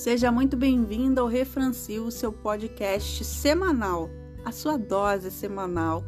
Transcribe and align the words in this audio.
Seja 0.00 0.32
muito 0.32 0.56
bem-vindo 0.56 1.20
ao 1.20 1.26
Refrancil, 1.26 2.10
seu 2.10 2.32
podcast 2.32 3.22
semanal, 3.22 4.08
a 4.42 4.50
sua 4.50 4.78
dose 4.78 5.30
semanal 5.30 6.02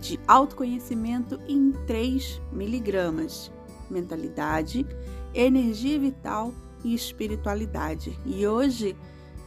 de 0.00 0.18
autoconhecimento 0.26 1.38
em 1.46 1.70
3 1.86 2.40
miligramas: 2.50 3.52
mentalidade, 3.90 4.86
energia 5.34 5.98
vital 5.98 6.54
e 6.82 6.94
espiritualidade. 6.94 8.18
E 8.24 8.46
hoje 8.46 8.96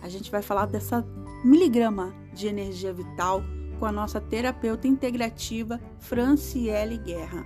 a 0.04 0.07
gente 0.07 0.29
vai 0.29 0.43
falar 0.43 0.68
dessa 0.68 1.04
miligrama 1.43 2.14
de 2.32 2.46
energia 2.46 2.93
vital 2.93 3.43
com 3.79 3.87
a 3.87 3.92
nossa 3.92 4.21
terapeuta 4.21 4.87
integrativa 4.87 5.82
Franciele 5.97 7.00
Guerra. 7.00 7.43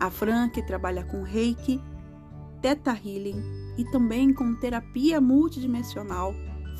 A 0.00 0.10
Fran, 0.10 0.48
que 0.48 0.66
trabalha 0.66 1.04
com 1.04 1.22
Reiki, 1.22 1.80
Theta 2.60 2.90
Healing 2.90 3.67
e 3.78 3.84
também 3.84 4.34
com 4.34 4.56
terapia 4.56 5.20
multidimensional, 5.20 6.34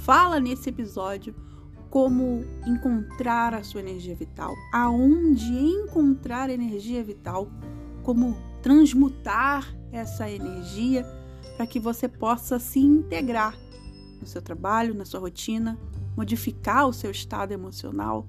fala 0.04 0.40
nesse 0.40 0.68
episódio 0.68 1.34
como 1.88 2.44
encontrar 2.66 3.54
a 3.54 3.62
sua 3.62 3.80
energia 3.80 4.14
vital, 4.14 4.52
aonde 4.74 5.54
encontrar 5.54 6.50
energia 6.50 7.02
vital, 7.02 7.48
como 8.02 8.36
transmutar 8.60 9.74
essa 9.92 10.28
energia 10.28 11.06
para 11.56 11.66
que 11.66 11.80
você 11.80 12.08
possa 12.08 12.58
se 12.58 12.80
integrar 12.80 13.56
no 14.20 14.26
seu 14.26 14.42
trabalho, 14.42 14.94
na 14.94 15.04
sua 15.04 15.20
rotina, 15.20 15.78
modificar 16.16 16.86
o 16.86 16.92
seu 16.92 17.10
estado 17.10 17.52
emocional. 17.52 18.26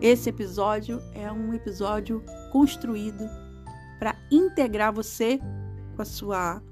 Esse 0.00 0.28
episódio 0.28 1.00
é 1.14 1.32
um 1.32 1.52
episódio 1.54 2.22
construído 2.52 3.24
para 3.98 4.16
integrar 4.30 4.92
você 4.92 5.40
com 5.96 6.02
a 6.02 6.04
sua 6.04 6.62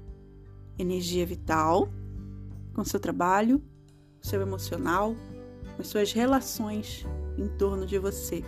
energia 0.81 1.25
vital, 1.25 1.89
com 2.73 2.83
seu 2.83 2.99
trabalho, 2.99 3.61
seu 4.21 4.41
emocional, 4.41 5.15
com 5.77 5.83
suas 5.83 6.11
relações 6.11 7.05
em 7.37 7.47
torno 7.47 7.85
de 7.85 7.97
você. 7.97 8.43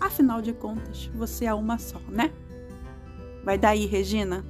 Afinal 0.00 0.42
de 0.42 0.52
contas, 0.52 1.10
você 1.14 1.46
é 1.46 1.54
uma 1.54 1.78
só, 1.78 2.00
né? 2.08 2.32
Vai 3.44 3.56
daí, 3.56 3.86
Regina. 3.86 4.44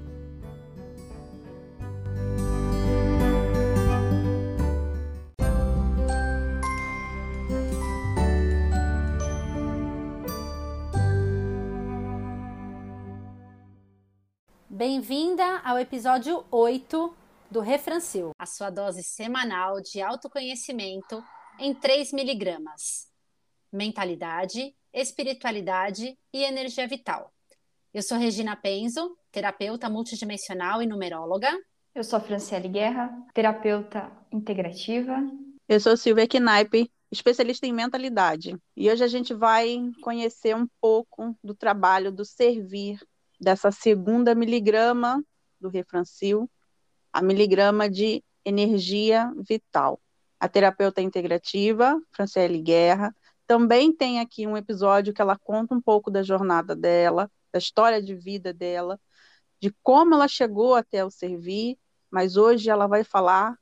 Bem-vinda 15.56 15.60
ao 15.64 15.78
episódio 15.78 16.44
8 16.50 17.16
do 17.50 17.60
Refrancil, 17.60 18.30
a 18.38 18.44
sua 18.44 18.68
dose 18.68 19.02
semanal 19.02 19.80
de 19.80 20.02
autoconhecimento 20.02 21.22
em 21.58 21.72
3 21.72 22.12
miligramas. 22.12 23.06
Mentalidade, 23.72 24.74
espiritualidade 24.92 26.18
e 26.32 26.42
energia 26.42 26.86
vital. 26.86 27.32
Eu 27.92 28.02
sou 28.02 28.18
Regina 28.18 28.54
Penzo, 28.54 29.16
terapeuta 29.32 29.88
multidimensional 29.88 30.82
e 30.82 30.86
numeróloga. 30.86 31.50
Eu 31.94 32.04
sou 32.04 32.20
Franciele 32.20 32.68
Guerra, 32.68 33.10
terapeuta 33.32 34.12
integrativa. 34.30 35.16
Eu 35.68 35.80
sou 35.80 35.96
Silvia 35.96 36.26
Knaipe, 36.28 36.90
especialista 37.10 37.66
em 37.66 37.72
mentalidade. 37.72 38.56
E 38.76 38.90
hoje 38.90 39.02
a 39.02 39.08
gente 39.08 39.32
vai 39.32 39.78
conhecer 40.02 40.54
um 40.54 40.66
pouco 40.80 41.34
do 41.42 41.54
trabalho 41.54 42.12
do 42.12 42.24
servir 42.24 42.98
dessa 43.40 43.70
segunda 43.70 44.34
miligrama 44.34 45.22
do 45.60 45.68
Refrancil, 45.68 46.50
a 47.12 47.22
miligrama 47.22 47.88
de 47.88 48.22
energia 48.44 49.32
vital. 49.36 50.00
A 50.38 50.48
terapeuta 50.48 51.00
integrativa, 51.00 52.00
Franciele 52.12 52.60
Guerra, 52.60 53.14
também 53.46 53.92
tem 53.92 54.20
aqui 54.20 54.46
um 54.46 54.56
episódio 54.56 55.14
que 55.14 55.22
ela 55.22 55.38
conta 55.38 55.74
um 55.74 55.80
pouco 55.80 56.10
da 56.10 56.22
jornada 56.22 56.74
dela, 56.74 57.30
da 57.52 57.58
história 57.58 58.02
de 58.02 58.14
vida 58.14 58.52
dela, 58.52 59.00
de 59.60 59.74
como 59.82 60.14
ela 60.14 60.28
chegou 60.28 60.74
até 60.74 61.04
o 61.04 61.10
servir, 61.10 61.78
mas 62.10 62.36
hoje 62.36 62.68
ela 62.68 62.86
vai 62.86 63.02
falar 63.02 63.56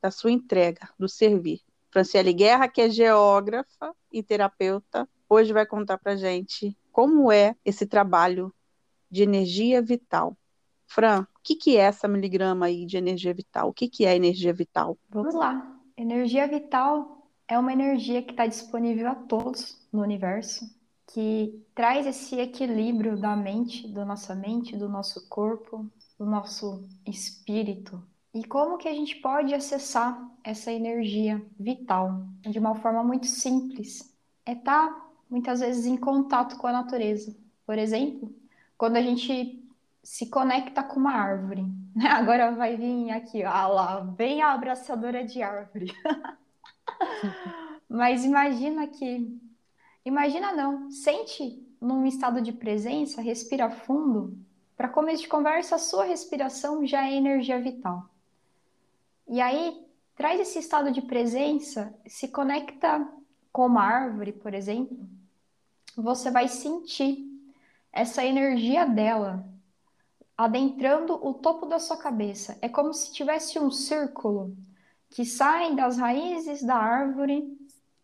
da 0.00 0.10
sua 0.10 0.30
entrega, 0.30 0.88
do 0.98 1.08
servir. 1.08 1.60
Franciele 1.90 2.32
Guerra, 2.32 2.68
que 2.68 2.80
é 2.80 2.90
geógrafa 2.90 3.94
e 4.10 4.22
terapeuta, 4.22 5.08
hoje 5.28 5.52
vai 5.52 5.64
contar 5.64 5.98
para 5.98 6.16
gente 6.16 6.76
como 6.90 7.30
é 7.30 7.54
esse 7.64 7.86
trabalho 7.86 8.52
de 9.10 9.22
energia 9.22 9.80
vital. 9.80 10.36
Fran, 10.92 11.22
o 11.22 11.26
que, 11.42 11.56
que 11.56 11.76
é 11.78 11.80
essa 11.80 12.06
miligrama 12.06 12.66
aí 12.66 12.84
de 12.84 12.98
energia 12.98 13.32
vital? 13.32 13.70
O 13.70 13.72
que, 13.72 13.88
que 13.88 14.04
é 14.04 14.14
energia 14.14 14.52
vital? 14.52 14.98
Vamos 15.08 15.34
lá. 15.34 15.80
Energia 15.96 16.46
vital 16.46 17.30
é 17.48 17.58
uma 17.58 17.72
energia 17.72 18.22
que 18.22 18.32
está 18.32 18.46
disponível 18.46 19.08
a 19.08 19.14
todos 19.14 19.80
no 19.90 20.02
universo, 20.02 20.66
que 21.06 21.64
traz 21.74 22.06
esse 22.06 22.38
equilíbrio 22.38 23.16
da 23.16 23.34
mente, 23.34 23.88
da 23.88 24.04
nossa 24.04 24.34
mente, 24.34 24.76
do 24.76 24.86
nosso 24.86 25.26
corpo, 25.30 25.90
do 26.18 26.26
nosso 26.26 26.86
espírito. 27.06 28.02
E 28.34 28.44
como 28.44 28.76
que 28.76 28.88
a 28.88 28.94
gente 28.94 29.16
pode 29.16 29.54
acessar 29.54 30.30
essa 30.44 30.70
energia 30.70 31.42
vital 31.58 32.22
de 32.42 32.58
uma 32.58 32.74
forma 32.74 33.02
muito 33.02 33.26
simples? 33.26 34.14
É 34.44 34.52
estar 34.52 34.88
tá, 34.88 35.10
muitas 35.30 35.60
vezes 35.60 35.86
em 35.86 35.96
contato 35.96 36.58
com 36.58 36.66
a 36.66 36.72
natureza. 36.72 37.34
Por 37.64 37.78
exemplo, 37.78 38.34
quando 38.76 38.96
a 38.96 39.02
gente 39.02 39.61
se 40.02 40.28
conecta 40.28 40.82
com 40.82 40.98
uma 40.98 41.12
árvore. 41.12 41.62
Né? 41.94 42.06
Agora 42.10 42.52
vai 42.52 42.76
vir 42.76 43.10
aqui, 43.10 43.44
ó, 43.44 43.68
lá, 43.68 44.00
bem 44.00 44.42
a 44.42 44.52
abraçadora 44.52 45.24
de 45.24 45.42
árvore. 45.42 45.92
Mas 47.88 48.24
imagina 48.24 48.86
que. 48.86 49.40
Imagina 50.04 50.52
não, 50.52 50.90
sente 50.90 51.64
num 51.80 52.04
estado 52.06 52.40
de 52.40 52.52
presença, 52.52 53.22
respira 53.22 53.70
fundo. 53.70 54.36
Para 54.76 54.88
começo 54.88 55.22
de 55.22 55.28
conversa, 55.28 55.76
a 55.76 55.78
sua 55.78 56.04
respiração 56.04 56.84
já 56.84 57.06
é 57.06 57.14
energia 57.14 57.60
vital. 57.60 58.08
E 59.28 59.40
aí, 59.40 59.86
traz 60.16 60.40
esse 60.40 60.58
estado 60.58 60.90
de 60.90 61.02
presença, 61.02 61.94
se 62.06 62.28
conecta 62.28 63.06
com 63.52 63.66
uma 63.66 63.82
árvore, 63.82 64.32
por 64.32 64.54
exemplo, 64.54 64.98
você 65.96 66.30
vai 66.30 66.48
sentir 66.48 67.28
essa 67.92 68.24
energia 68.24 68.86
dela 68.86 69.44
adentrando 70.42 71.14
o 71.24 71.34
topo 71.34 71.66
da 71.66 71.78
sua 71.78 71.96
cabeça. 71.96 72.58
É 72.60 72.68
como 72.68 72.92
se 72.92 73.12
tivesse 73.12 73.60
um 73.60 73.70
círculo 73.70 74.56
que 75.08 75.24
sai 75.24 75.76
das 75.76 75.98
raízes 75.98 76.64
da 76.64 76.74
árvore, 76.74 77.56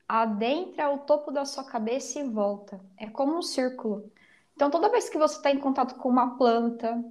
adentra 0.07 0.89
o 0.89 0.99
topo 0.99 1.33
da 1.33 1.45
sua 1.45 1.65
cabeça 1.65 2.21
e 2.21 2.29
volta. 2.29 2.81
É 2.97 3.09
como 3.09 3.37
um 3.37 3.43
círculo. 3.43 4.09
Então, 4.55 4.71
toda 4.71 4.89
vez 4.89 5.09
que 5.09 5.19
você 5.19 5.37
está 5.37 5.51
em 5.51 5.59
contato 5.59 5.97
com 5.97 6.09
uma 6.09 6.37
planta, 6.37 7.05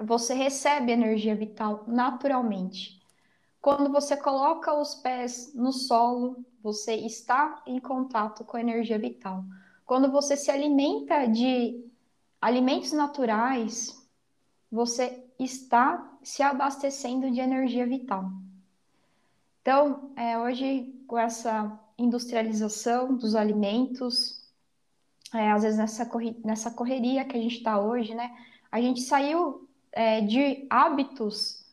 você 0.00 0.34
recebe 0.34 0.90
energia 0.90 1.36
vital 1.36 1.84
naturalmente. 1.86 3.00
Quando 3.60 3.88
você 3.88 4.16
coloca 4.16 4.74
os 4.74 4.96
pés 4.96 5.54
no 5.54 5.70
solo, 5.70 6.44
você 6.60 6.96
está 6.96 7.62
em 7.64 7.78
contato 7.78 8.44
com 8.44 8.56
a 8.56 8.60
energia 8.60 8.98
vital. 8.98 9.44
Quando 9.86 10.10
você 10.10 10.36
se 10.36 10.50
alimenta 10.50 11.26
de 11.26 11.91
alimentos 12.42 12.92
naturais, 12.92 13.96
você 14.70 15.24
está 15.38 16.18
se 16.24 16.42
abastecendo 16.42 17.30
de 17.30 17.40
energia 17.40 17.86
vital. 17.86 18.30
Então, 19.60 20.12
é, 20.16 20.36
hoje, 20.36 20.92
com 21.06 21.16
essa 21.16 21.78
industrialização 21.96 23.16
dos 23.16 23.36
alimentos, 23.36 24.42
é, 25.32 25.52
às 25.52 25.62
vezes 25.62 25.78
nessa, 25.78 26.04
corri 26.04 26.36
nessa 26.44 26.70
correria 26.70 27.24
que 27.24 27.36
a 27.36 27.40
gente 27.40 27.58
está 27.58 27.78
hoje, 27.80 28.12
né? 28.12 28.36
A 28.72 28.80
gente 28.80 29.02
saiu 29.02 29.68
é, 29.92 30.20
de 30.20 30.66
hábitos 30.68 31.64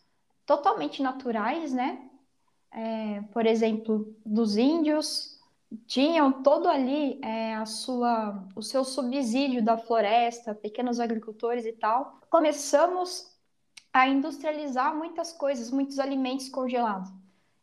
totalmente 0.46 1.02
naturais, 1.02 1.74
né? 1.74 2.10
É, 2.72 3.22
por 3.34 3.48
exemplo, 3.48 4.16
dos 4.24 4.56
índios, 4.56 5.29
tinham 5.86 6.44
todo 6.44 6.68
ali 6.68 7.20
é, 7.24 7.56
a 7.56 7.66
sua, 7.66 8.48
o 8.56 8.62
seu 8.62 8.84
subsídio 8.84 9.64
da 9.64 9.78
floresta, 9.78 10.56
pequenos 10.56 11.00
agricultores 11.00 11.66
e 11.66 11.74
tal. 11.74 12.20
Começamos 12.30 13.38
a 13.94 14.08
industrializar 14.08 14.96
muitas 14.96 15.32
coisas, 15.32 15.72
muitos 15.72 16.00
alimentos 16.00 16.50
congelados. 16.50 17.10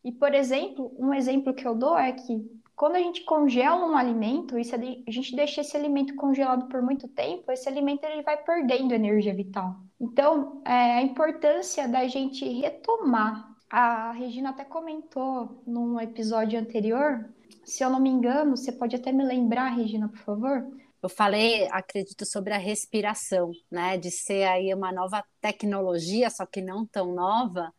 E, 0.03 0.11
por 0.11 0.33
exemplo, 0.33 0.93
um 0.97 1.13
exemplo 1.13 1.53
que 1.53 1.67
eu 1.67 1.75
dou 1.75 1.97
é 1.97 2.13
que 2.13 2.49
quando 2.75 2.95
a 2.95 2.99
gente 2.99 3.23
congela 3.23 3.85
um 3.85 3.97
alimento 3.97 4.57
e 4.57 4.63
se 4.63 4.75
a 4.75 5.11
gente 5.11 5.35
deixa 5.35 5.61
esse 5.61 5.75
alimento 5.75 6.15
congelado 6.15 6.67
por 6.67 6.81
muito 6.81 7.07
tempo, 7.07 7.51
esse 7.51 7.67
alimento 7.67 8.05
ele 8.05 8.21
vai 8.21 8.37
perdendo 8.37 8.93
energia 8.93 9.33
vital. 9.33 9.75
Então, 9.99 10.61
é, 10.63 10.97
a 10.97 11.01
importância 11.01 11.87
da 11.87 12.07
gente 12.07 12.47
retomar. 12.47 13.55
A 13.69 14.11
Regina 14.13 14.51
até 14.51 14.63
comentou 14.63 15.61
num 15.67 15.99
episódio 15.99 16.57
anterior 16.57 17.27
se 17.67 17.83
eu 17.83 17.89
não 17.89 17.99
me 17.99 18.09
engano, 18.09 18.55
você 18.55 18.71
pode 18.71 18.95
até 18.95 19.11
me 19.11 19.25
lembrar, 19.25 19.75
Regina, 19.75 20.07
por 20.07 20.19
favor? 20.19 20.65
Eu 21.03 21.09
falei, 21.09 21.67
acredito, 21.69 22.25
sobre 22.25 22.53
a 22.53 22.57
respiração, 22.57 23.51
né? 23.69 23.97
De 23.97 24.09
ser 24.09 24.45
aí 24.45 24.73
uma 24.73 24.89
nova 24.89 25.21
tecnologia, 25.41 26.29
só 26.29 26.45
que 26.45 26.61
não 26.61 26.85
tão 26.85 27.13
nova, 27.13 27.73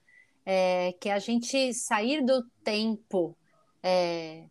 é, 0.45 0.93
que 1.01 1.09
a 1.09 1.19
gente 1.19 1.73
sair 1.73 2.23
do 2.23 2.45
tempo 2.63 3.35
é, 3.83 4.45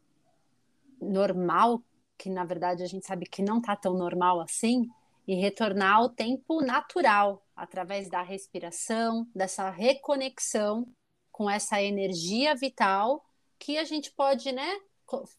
normal, 0.99 1.83
que 2.17 2.31
na 2.31 2.43
verdade 2.43 2.81
a 2.81 2.87
gente 2.87 3.05
sabe 3.05 3.27
que 3.27 3.43
não 3.43 3.59
está 3.59 3.75
tão 3.75 3.93
normal 3.93 4.41
assim, 4.41 4.89
e 5.27 5.35
retornar 5.35 5.97
ao 5.97 6.09
tempo 6.09 6.61
natural, 6.61 7.45
através 7.55 8.09
da 8.09 8.23
respiração, 8.23 9.27
dessa 9.35 9.69
reconexão 9.69 10.87
com 11.31 11.47
essa 11.47 11.79
energia 11.79 12.55
vital 12.55 13.23
que 13.59 13.77
a 13.77 13.83
gente 13.83 14.11
pode, 14.11 14.51
né, 14.51 14.77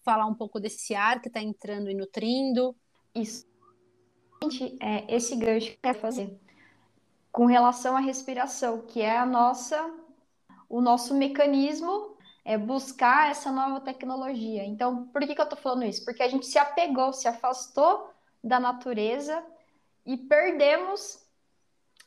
falar 0.02 0.26
um 0.26 0.34
pouco 0.34 0.58
desse 0.58 0.94
ar 0.94 1.20
que 1.20 1.28
está 1.28 1.40
entrando 1.40 1.90
e 1.90 1.94
nutrindo. 1.94 2.74
Isso. 3.14 3.46
É, 4.80 5.14
esse 5.14 5.34
gancho 5.36 5.66
que 5.66 5.76
eu 5.76 5.80
quero 5.82 5.98
fazer 5.98 6.38
com 7.38 7.46
relação 7.46 7.96
à 7.96 8.00
respiração, 8.00 8.82
que 8.82 9.00
é 9.00 9.16
a 9.16 9.24
nossa, 9.24 9.88
o 10.68 10.80
nosso 10.80 11.14
mecanismo 11.14 12.16
é 12.44 12.58
buscar 12.58 13.30
essa 13.30 13.52
nova 13.52 13.80
tecnologia. 13.80 14.64
Então, 14.64 15.06
por 15.06 15.20
que, 15.20 15.36
que 15.36 15.40
eu 15.40 15.44
estou 15.44 15.56
falando 15.56 15.84
isso? 15.84 16.04
Porque 16.04 16.20
a 16.20 16.28
gente 16.28 16.46
se 16.46 16.58
apegou, 16.58 17.12
se 17.12 17.28
afastou 17.28 18.10
da 18.42 18.58
natureza 18.58 19.40
e 20.04 20.16
perdemos 20.16 21.24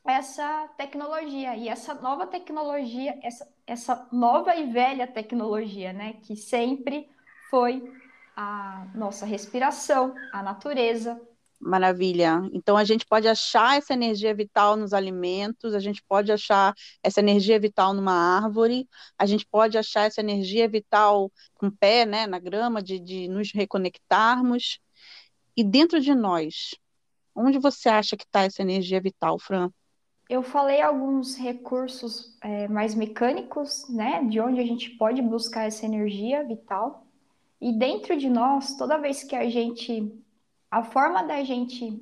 essa 0.03 0.67
tecnologia. 0.75 1.55
E 1.55 1.69
essa 1.69 1.93
nova 1.93 2.27
tecnologia, 2.27 3.17
essa, 3.21 3.47
essa 3.65 4.07
nova 4.11 4.53
e 4.55 4.69
velha 4.69 5.07
tecnologia, 5.07 5.93
né? 5.93 6.13
Que 6.23 6.35
sempre 6.35 7.09
foi 7.51 7.93
a 8.35 8.87
nossa 8.95 9.25
respiração, 9.25 10.15
a 10.33 10.41
natureza, 10.41 11.21
Maravilha. 11.61 12.41
Então 12.53 12.75
a 12.75 12.83
gente 12.83 13.05
pode 13.05 13.27
achar 13.27 13.77
essa 13.77 13.93
energia 13.93 14.33
vital 14.33 14.75
nos 14.75 14.93
alimentos, 14.93 15.75
a 15.75 15.79
gente 15.79 16.01
pode 16.07 16.31
achar 16.31 16.73
essa 17.03 17.19
energia 17.19 17.59
vital 17.59 17.93
numa 17.93 18.13
árvore, 18.13 18.89
a 19.15 19.27
gente 19.27 19.45
pode 19.45 19.77
achar 19.77 20.07
essa 20.07 20.21
energia 20.21 20.67
vital 20.67 21.31
com 21.53 21.67
o 21.67 21.71
pé, 21.71 22.03
né, 22.03 22.25
na 22.25 22.39
grama, 22.39 22.81
de, 22.81 22.99
de 22.99 23.27
nos 23.27 23.51
reconectarmos. 23.53 24.79
E 25.55 25.63
dentro 25.63 26.01
de 26.01 26.15
nós, 26.15 26.73
onde 27.35 27.59
você 27.59 27.89
acha 27.89 28.17
que 28.17 28.23
está 28.23 28.41
essa 28.41 28.63
energia 28.63 28.99
vital, 28.99 29.37
Fran? 29.37 29.69
Eu 30.27 30.41
falei 30.41 30.81
alguns 30.81 31.35
recursos 31.35 32.35
é, 32.41 32.67
mais 32.69 32.95
mecânicos, 32.95 33.87
né, 33.87 34.23
de 34.23 34.39
onde 34.39 34.59
a 34.59 34.65
gente 34.65 34.89
pode 34.97 35.21
buscar 35.21 35.65
essa 35.65 35.85
energia 35.85 36.43
vital. 36.43 37.05
E 37.61 37.71
dentro 37.71 38.17
de 38.17 38.29
nós, 38.29 38.75
toda 38.75 38.97
vez 38.97 39.23
que 39.23 39.35
a 39.35 39.47
gente 39.49 40.11
a 40.71 40.83
forma 40.83 41.21
da 41.23 41.43
gente 41.43 42.01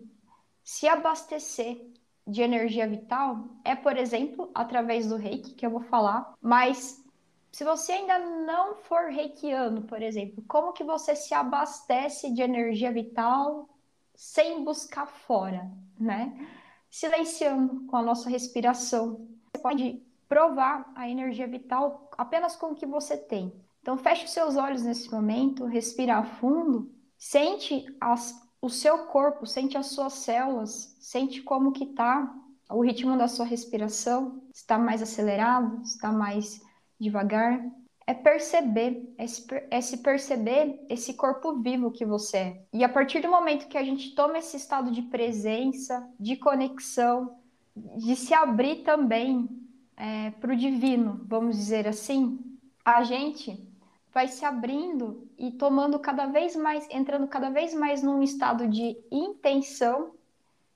se 0.64 0.88
abastecer 0.88 1.84
de 2.26 2.42
energia 2.44 2.88
vital 2.88 3.50
é, 3.66 3.76
por 3.76 3.98
exemplo, 3.98 4.52
através 4.54 5.08
do 5.08 5.16
reiki, 5.16 5.56
que 5.56 5.66
eu 5.66 5.72
vou 5.72 5.82
falar, 5.82 6.36
mas 6.40 7.04
se 7.52 7.64
você 7.64 7.94
ainda 7.94 8.20
não 8.20 8.76
for 8.76 9.10
reikiano, 9.10 9.82
por 9.82 10.02
exemplo, 10.04 10.44
como 10.48 10.72
que 10.72 10.84
você 10.84 11.16
se 11.16 11.34
abastece 11.34 12.32
de 12.32 12.44
energia 12.44 12.92
vital 12.92 13.68
sem 14.16 14.64
buscar 14.64 15.08
fora, 15.08 15.72
né? 16.00 16.48
Silenciando 16.92 17.86
com 17.88 17.98
a 17.98 18.04
nossa 18.04 18.30
respiração. 18.30 19.28
Você 19.52 19.62
pode 19.62 20.04
provar 20.28 20.92
a 20.96 21.10
energia 21.10 21.48
vital 21.48 22.12
apenas 22.18 22.56
com 22.56 22.68
o 22.68 22.76
que 22.76 22.86
você 22.86 23.18
tem. 23.18 23.52
Então 23.90 23.98
feche 23.98 24.26
os 24.26 24.32
seus 24.34 24.56
olhos 24.56 24.84
nesse 24.84 25.12
momento, 25.12 25.66
respira 25.66 26.22
fundo, 26.22 26.92
sente 27.18 27.88
as 28.00 28.40
o 28.62 28.70
seu 28.70 29.08
corpo, 29.08 29.48
sente 29.48 29.80
as 29.80 29.88
suas 29.88 30.14
células, 30.14 30.96
sente 31.00 31.42
como 31.42 31.72
que 31.72 31.88
tá 31.88 32.32
o 32.70 32.84
ritmo 32.84 33.18
da 33.18 33.28
sua 33.28 33.46
respiração, 33.46 34.44
está 34.54 34.78
mais 34.78 35.02
acelerado, 35.02 35.82
está 35.82 36.12
mais 36.12 36.62
devagar. 37.00 37.66
É 38.06 38.14
perceber, 38.14 39.12
é 39.18 39.26
se, 39.26 39.48
é 39.72 39.82
se 39.82 39.98
perceber 39.98 40.86
esse 40.88 41.16
corpo 41.16 41.60
vivo 41.60 41.90
que 41.90 42.06
você 42.06 42.38
é. 42.38 42.64
E 42.72 42.84
a 42.84 42.90
partir 42.90 43.22
do 43.22 43.32
momento 43.32 43.68
que 43.68 43.78
a 43.78 43.84
gente 43.84 44.14
toma 44.14 44.38
esse 44.38 44.56
estado 44.56 44.92
de 44.92 45.02
presença, 45.02 46.08
de 46.20 46.36
conexão, 46.36 47.40
de 47.76 48.16
se 48.16 48.36
abrir 48.36 48.84
também 48.84 49.50
é, 49.98 50.30
para 50.30 50.54
o 50.54 50.56
divino, 50.56 51.26
vamos 51.26 51.58
dizer 51.58 51.88
assim, 51.88 52.40
a 52.86 53.04
gente 53.04 53.68
vai 54.14 54.28
se 54.28 54.44
abrindo 54.44 55.28
e 55.38 55.52
tomando 55.52 56.00
cada 56.00 56.26
vez 56.26 56.56
mais, 56.56 56.88
entrando 56.90 57.28
cada 57.28 57.50
vez 57.50 57.74
mais 57.74 58.02
num 58.02 58.24
estado 58.24 58.68
de 58.68 58.98
intenção 59.12 60.12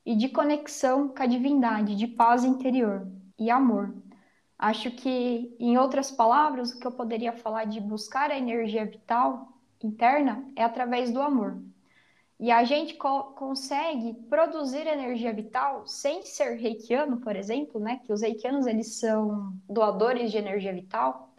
e 0.05 0.15
de 0.15 0.29
conexão 0.29 1.09
com 1.09 1.23
a 1.23 1.25
divindade, 1.25 1.95
de 1.95 2.07
paz 2.07 2.43
interior 2.43 3.07
e 3.39 3.49
amor. 3.49 3.93
Acho 4.57 4.91
que, 4.91 5.55
em 5.59 5.77
outras 5.77 6.11
palavras, 6.11 6.71
o 6.71 6.79
que 6.79 6.87
eu 6.87 6.91
poderia 6.91 7.33
falar 7.33 7.65
de 7.65 7.81
buscar 7.81 8.31
a 8.31 8.37
energia 8.37 8.85
vital 8.85 9.51
interna 9.81 10.45
é 10.55 10.63
através 10.63 11.11
do 11.11 11.21
amor. 11.21 11.61
E 12.39 12.51
a 12.51 12.63
gente 12.63 12.95
co 12.95 13.33
consegue 13.35 14.13
produzir 14.29 14.85
energia 14.87 15.33
vital 15.33 15.87
sem 15.87 16.23
ser 16.23 16.57
reikiano, 16.57 17.17
por 17.17 17.35
exemplo, 17.35 17.79
né? 17.79 17.99
Que 18.05 18.13
os 18.13 18.21
reikianos 18.21 18.65
eles 18.67 18.99
são 18.99 19.53
doadores 19.67 20.31
de 20.31 20.37
energia 20.37 20.73
vital 20.73 21.32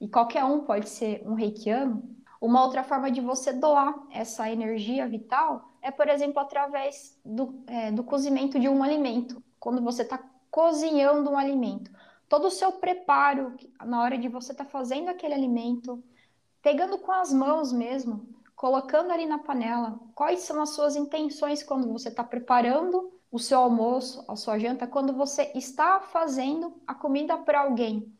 e 0.00 0.08
qualquer 0.08 0.44
um 0.44 0.60
pode 0.60 0.88
ser 0.88 1.22
um 1.26 1.34
reikiano, 1.34 2.16
uma 2.40 2.64
outra 2.64 2.84
forma 2.84 3.10
de 3.10 3.20
você 3.20 3.52
doar 3.52 3.94
essa 4.10 4.50
energia 4.50 5.06
vital 5.08 5.68
é, 5.82 5.90
por 5.90 6.08
exemplo, 6.08 6.40
através 6.40 7.18
do, 7.24 7.62
é, 7.66 7.90
do 7.90 8.04
cozimento 8.04 8.58
de 8.58 8.68
um 8.68 8.82
alimento. 8.82 9.42
Quando 9.58 9.82
você 9.82 10.02
está 10.02 10.18
cozinhando 10.50 11.30
um 11.30 11.38
alimento, 11.38 11.90
todo 12.28 12.46
o 12.46 12.50
seu 12.50 12.72
preparo 12.72 13.56
na 13.84 14.02
hora 14.02 14.18
de 14.18 14.28
você 14.28 14.52
estar 14.52 14.64
tá 14.64 14.70
fazendo 14.70 15.08
aquele 15.08 15.34
alimento, 15.34 16.02
pegando 16.62 16.98
com 16.98 17.12
as 17.12 17.32
mãos 17.32 17.72
mesmo, 17.72 18.28
colocando 18.54 19.12
ali 19.12 19.26
na 19.26 19.38
panela, 19.38 19.98
quais 20.14 20.40
são 20.40 20.60
as 20.60 20.70
suas 20.70 20.96
intenções 20.96 21.62
quando 21.62 21.92
você 21.92 22.08
está 22.08 22.24
preparando 22.24 23.12
o 23.30 23.38
seu 23.38 23.58
almoço, 23.58 24.24
a 24.26 24.34
sua 24.36 24.58
janta, 24.58 24.86
quando 24.86 25.12
você 25.12 25.52
está 25.54 26.00
fazendo 26.00 26.74
a 26.86 26.94
comida 26.94 27.36
para 27.36 27.60
alguém. 27.60 28.12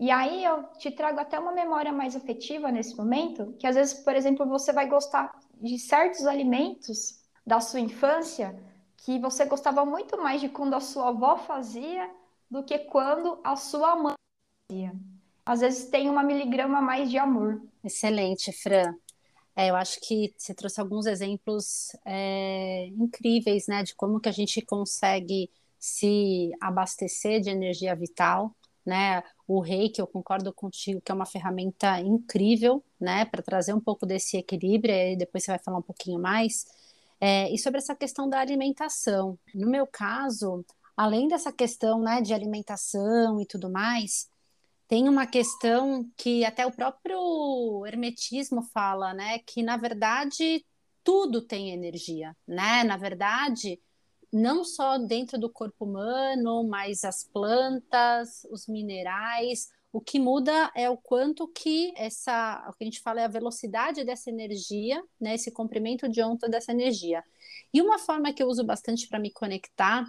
E 0.00 0.10
aí 0.12 0.44
eu 0.44 0.62
te 0.78 0.92
trago 0.92 1.18
até 1.18 1.38
uma 1.38 1.50
memória 1.50 1.92
mais 1.92 2.14
afetiva 2.14 2.70
nesse 2.70 2.96
momento, 2.96 3.54
que 3.58 3.66
às 3.66 3.74
vezes, 3.74 3.94
por 3.94 4.14
exemplo, 4.14 4.46
você 4.46 4.72
vai 4.72 4.88
gostar 4.88 5.36
de 5.60 5.76
certos 5.78 6.24
alimentos 6.24 7.18
da 7.44 7.60
sua 7.60 7.80
infância 7.80 8.56
que 8.98 9.18
você 9.18 9.44
gostava 9.44 9.84
muito 9.84 10.16
mais 10.16 10.40
de 10.40 10.48
quando 10.48 10.74
a 10.74 10.80
sua 10.80 11.08
avó 11.08 11.36
fazia 11.36 12.08
do 12.48 12.62
que 12.62 12.78
quando 12.78 13.40
a 13.42 13.56
sua 13.56 13.96
mãe 13.96 14.14
fazia. 14.70 14.94
Às 15.44 15.60
vezes 15.60 15.86
tem 15.86 16.08
uma 16.08 16.22
miligrama 16.22 16.80
mais 16.80 17.10
de 17.10 17.18
amor. 17.18 17.60
Excelente, 17.82 18.52
Fran. 18.52 18.94
É, 19.56 19.70
eu 19.70 19.74
acho 19.74 19.98
que 20.00 20.32
você 20.36 20.54
trouxe 20.54 20.80
alguns 20.80 21.06
exemplos 21.06 21.88
é, 22.04 22.86
incríveis, 22.96 23.66
né, 23.66 23.82
de 23.82 23.94
como 23.96 24.20
que 24.20 24.28
a 24.28 24.32
gente 24.32 24.62
consegue 24.62 25.50
se 25.78 26.52
abastecer 26.60 27.40
de 27.40 27.50
energia 27.50 27.96
vital 27.96 28.54
né? 28.88 29.22
O 29.46 29.60
reiki, 29.60 30.00
eu 30.00 30.06
concordo 30.06 30.52
contigo 30.52 31.00
que 31.00 31.12
é 31.12 31.14
uma 31.14 31.26
ferramenta 31.26 32.00
incrível, 32.00 32.82
né, 32.98 33.24
para 33.26 33.42
trazer 33.42 33.74
um 33.74 33.80
pouco 33.80 34.06
desse 34.06 34.36
equilíbrio, 34.38 34.94
e 34.94 35.16
depois 35.16 35.44
você 35.44 35.52
vai 35.52 35.60
falar 35.60 35.78
um 35.78 35.82
pouquinho 35.82 36.18
mais. 36.20 36.66
É, 37.20 37.52
e 37.52 37.58
sobre 37.58 37.78
essa 37.78 37.94
questão 37.94 38.28
da 38.28 38.40
alimentação. 38.40 39.38
No 39.54 39.68
meu 39.68 39.86
caso, 39.86 40.64
além 40.96 41.28
dessa 41.28 41.52
questão, 41.52 42.00
né, 42.00 42.20
de 42.22 42.32
alimentação 42.32 43.40
e 43.40 43.46
tudo 43.46 43.70
mais, 43.70 44.28
tem 44.88 45.08
uma 45.08 45.26
questão 45.26 46.08
que 46.16 46.44
até 46.44 46.66
o 46.66 46.72
próprio 46.72 47.84
hermetismo 47.86 48.62
fala, 48.72 49.12
né, 49.12 49.38
que 49.40 49.62
na 49.62 49.76
verdade 49.76 50.64
tudo 51.04 51.42
tem 51.42 51.70
energia, 51.70 52.36
né? 52.46 52.84
Na 52.84 52.96
verdade, 52.96 53.80
não 54.32 54.64
só 54.64 54.98
dentro 54.98 55.38
do 55.38 55.50
corpo 55.50 55.84
humano, 55.84 56.64
mas 56.64 57.04
as 57.04 57.24
plantas, 57.24 58.44
os 58.50 58.66
minerais. 58.66 59.68
O 59.90 60.00
que 60.00 60.20
muda 60.20 60.70
é 60.76 60.88
o 60.90 60.96
quanto 60.96 61.48
que 61.48 61.92
essa, 61.96 62.64
o 62.68 62.74
que 62.74 62.84
a 62.84 62.86
gente 62.86 63.00
fala 63.00 63.20
é 63.22 63.24
a 63.24 63.28
velocidade 63.28 64.04
dessa 64.04 64.28
energia, 64.28 65.02
né, 65.18 65.34
esse 65.34 65.50
comprimento 65.50 66.08
de 66.08 66.22
onda 66.22 66.48
dessa 66.48 66.72
energia. 66.72 67.24
E 67.72 67.80
uma 67.80 67.98
forma 67.98 68.32
que 68.32 68.42
eu 68.42 68.48
uso 68.48 68.64
bastante 68.64 69.08
para 69.08 69.18
me 69.18 69.32
conectar, 69.32 70.04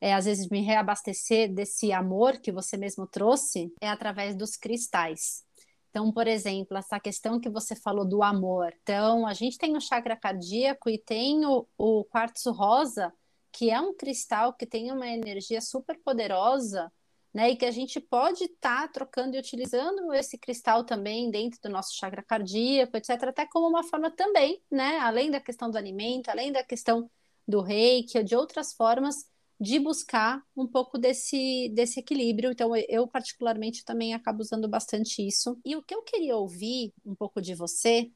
é 0.00 0.14
às 0.14 0.26
vezes 0.26 0.48
me 0.48 0.60
reabastecer 0.60 1.52
desse 1.52 1.92
amor 1.92 2.38
que 2.40 2.52
você 2.52 2.76
mesmo 2.76 3.06
trouxe, 3.06 3.72
é 3.80 3.88
através 3.88 4.36
dos 4.36 4.56
cristais. 4.56 5.44
Então, 5.90 6.10
por 6.10 6.26
exemplo, 6.26 6.76
essa 6.76 6.98
questão 6.98 7.38
que 7.38 7.50
você 7.50 7.76
falou 7.76 8.06
do 8.06 8.22
amor. 8.22 8.72
Então, 8.82 9.26
a 9.26 9.34
gente 9.34 9.58
tem 9.58 9.76
o 9.76 9.80
chakra 9.80 10.16
cardíaco 10.16 10.88
e 10.88 10.98
tem 10.98 11.44
o, 11.44 11.66
o 11.76 12.04
quartzo 12.04 12.50
rosa, 12.50 13.12
que 13.52 13.70
é 13.70 13.80
um 13.80 13.94
cristal 13.94 14.54
que 14.54 14.66
tem 14.66 14.90
uma 14.90 15.06
energia 15.06 15.60
super 15.60 15.98
poderosa, 16.02 16.90
né? 17.32 17.50
E 17.50 17.56
que 17.56 17.64
a 17.64 17.70
gente 17.70 18.00
pode 18.00 18.44
estar 18.44 18.82
tá 18.82 18.88
trocando 18.88 19.36
e 19.36 19.38
utilizando 19.38 20.12
esse 20.12 20.38
cristal 20.38 20.84
também 20.84 21.30
dentro 21.30 21.60
do 21.62 21.68
nosso 21.68 21.94
chakra 21.94 22.22
cardíaco, 22.22 22.96
etc., 22.96 23.10
até 23.28 23.46
como 23.46 23.68
uma 23.68 23.84
forma 23.84 24.10
também, 24.10 24.62
né? 24.70 24.98
Além 24.98 25.30
da 25.30 25.40
questão 25.40 25.70
do 25.70 25.78
alimento, 25.78 26.28
além 26.28 26.52
da 26.52 26.64
questão 26.64 27.10
do 27.46 27.60
reiki, 27.60 28.18
ou 28.18 28.24
de 28.24 28.34
outras 28.34 28.72
formas 28.72 29.26
de 29.60 29.78
buscar 29.78 30.42
um 30.56 30.66
pouco 30.66 30.98
desse, 30.98 31.70
desse 31.74 32.00
equilíbrio. 32.00 32.50
Então, 32.50 32.72
eu, 32.88 33.06
particularmente, 33.06 33.84
também 33.84 34.12
acabo 34.12 34.40
usando 34.40 34.68
bastante 34.68 35.26
isso. 35.26 35.56
E 35.64 35.76
o 35.76 35.82
que 35.82 35.94
eu 35.94 36.02
queria 36.02 36.36
ouvir 36.36 36.92
um 37.04 37.14
pouco 37.14 37.40
de 37.40 37.54
você, 37.54 38.10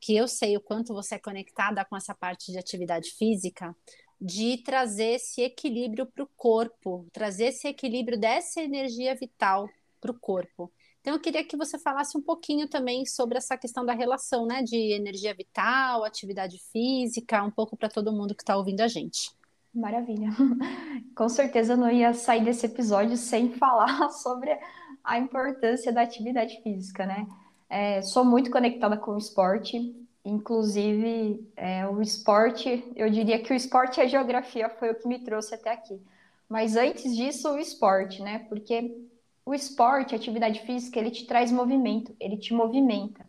que 0.00 0.16
eu 0.16 0.26
sei 0.26 0.56
o 0.56 0.60
quanto 0.60 0.92
você 0.92 1.14
é 1.14 1.18
conectada 1.18 1.84
com 1.84 1.96
essa 1.96 2.14
parte 2.14 2.50
de 2.50 2.58
atividade 2.58 3.10
física, 3.12 3.76
de 4.20 4.58
trazer 4.58 5.14
esse 5.14 5.42
equilíbrio 5.42 6.06
para 6.06 6.24
o 6.24 6.30
corpo, 6.36 7.06
trazer 7.12 7.46
esse 7.46 7.68
equilíbrio 7.68 8.18
dessa 8.18 8.60
energia 8.60 9.14
vital 9.14 9.68
para 10.00 10.10
o 10.10 10.18
corpo. 10.18 10.70
Então, 11.00 11.14
eu 11.14 11.20
queria 11.20 11.44
que 11.44 11.56
você 11.56 11.78
falasse 11.78 12.18
um 12.18 12.20
pouquinho 12.20 12.68
também 12.68 13.06
sobre 13.06 13.38
essa 13.38 13.56
questão 13.56 13.84
da 13.84 13.94
relação, 13.94 14.44
né, 14.46 14.62
de 14.62 14.76
energia 14.92 15.32
vital, 15.32 16.04
atividade 16.04 16.58
física, 16.72 17.42
um 17.42 17.50
pouco 17.50 17.76
para 17.76 17.88
todo 17.88 18.12
mundo 18.12 18.34
que 18.34 18.42
está 18.42 18.56
ouvindo 18.56 18.80
a 18.80 18.88
gente. 18.88 19.30
Maravilha. 19.72 20.28
Com 21.16 21.28
certeza 21.28 21.76
não 21.76 21.90
ia 21.90 22.12
sair 22.12 22.44
desse 22.44 22.66
episódio 22.66 23.16
sem 23.16 23.52
falar 23.56 24.10
sobre 24.10 24.58
a 25.04 25.18
importância 25.18 25.92
da 25.92 26.02
atividade 26.02 26.60
física, 26.62 27.06
né? 27.06 27.26
É, 27.70 28.02
sou 28.02 28.24
muito 28.24 28.50
conectada 28.50 28.96
com 28.96 29.12
o 29.12 29.18
esporte, 29.18 29.94
inclusive 30.28 31.50
é, 31.56 31.86
o 31.88 32.02
esporte, 32.02 32.84
eu 32.94 33.10
diria 33.10 33.38
que 33.38 33.52
o 33.52 33.56
esporte 33.56 33.98
e 33.98 34.02
a 34.02 34.06
geografia 34.06 34.68
foi 34.68 34.90
o 34.90 34.94
que 34.94 35.08
me 35.08 35.18
trouxe 35.18 35.54
até 35.54 35.72
aqui. 35.72 36.00
Mas 36.48 36.76
antes 36.76 37.16
disso, 37.16 37.50
o 37.50 37.58
esporte, 37.58 38.22
né? 38.22 38.40
Porque 38.48 38.96
o 39.44 39.54
esporte, 39.54 40.14
a 40.14 40.18
atividade 40.18 40.60
física, 40.60 40.98
ele 40.98 41.10
te 41.10 41.26
traz 41.26 41.50
movimento, 41.50 42.14
ele 42.20 42.36
te 42.36 42.52
movimenta. 42.52 43.26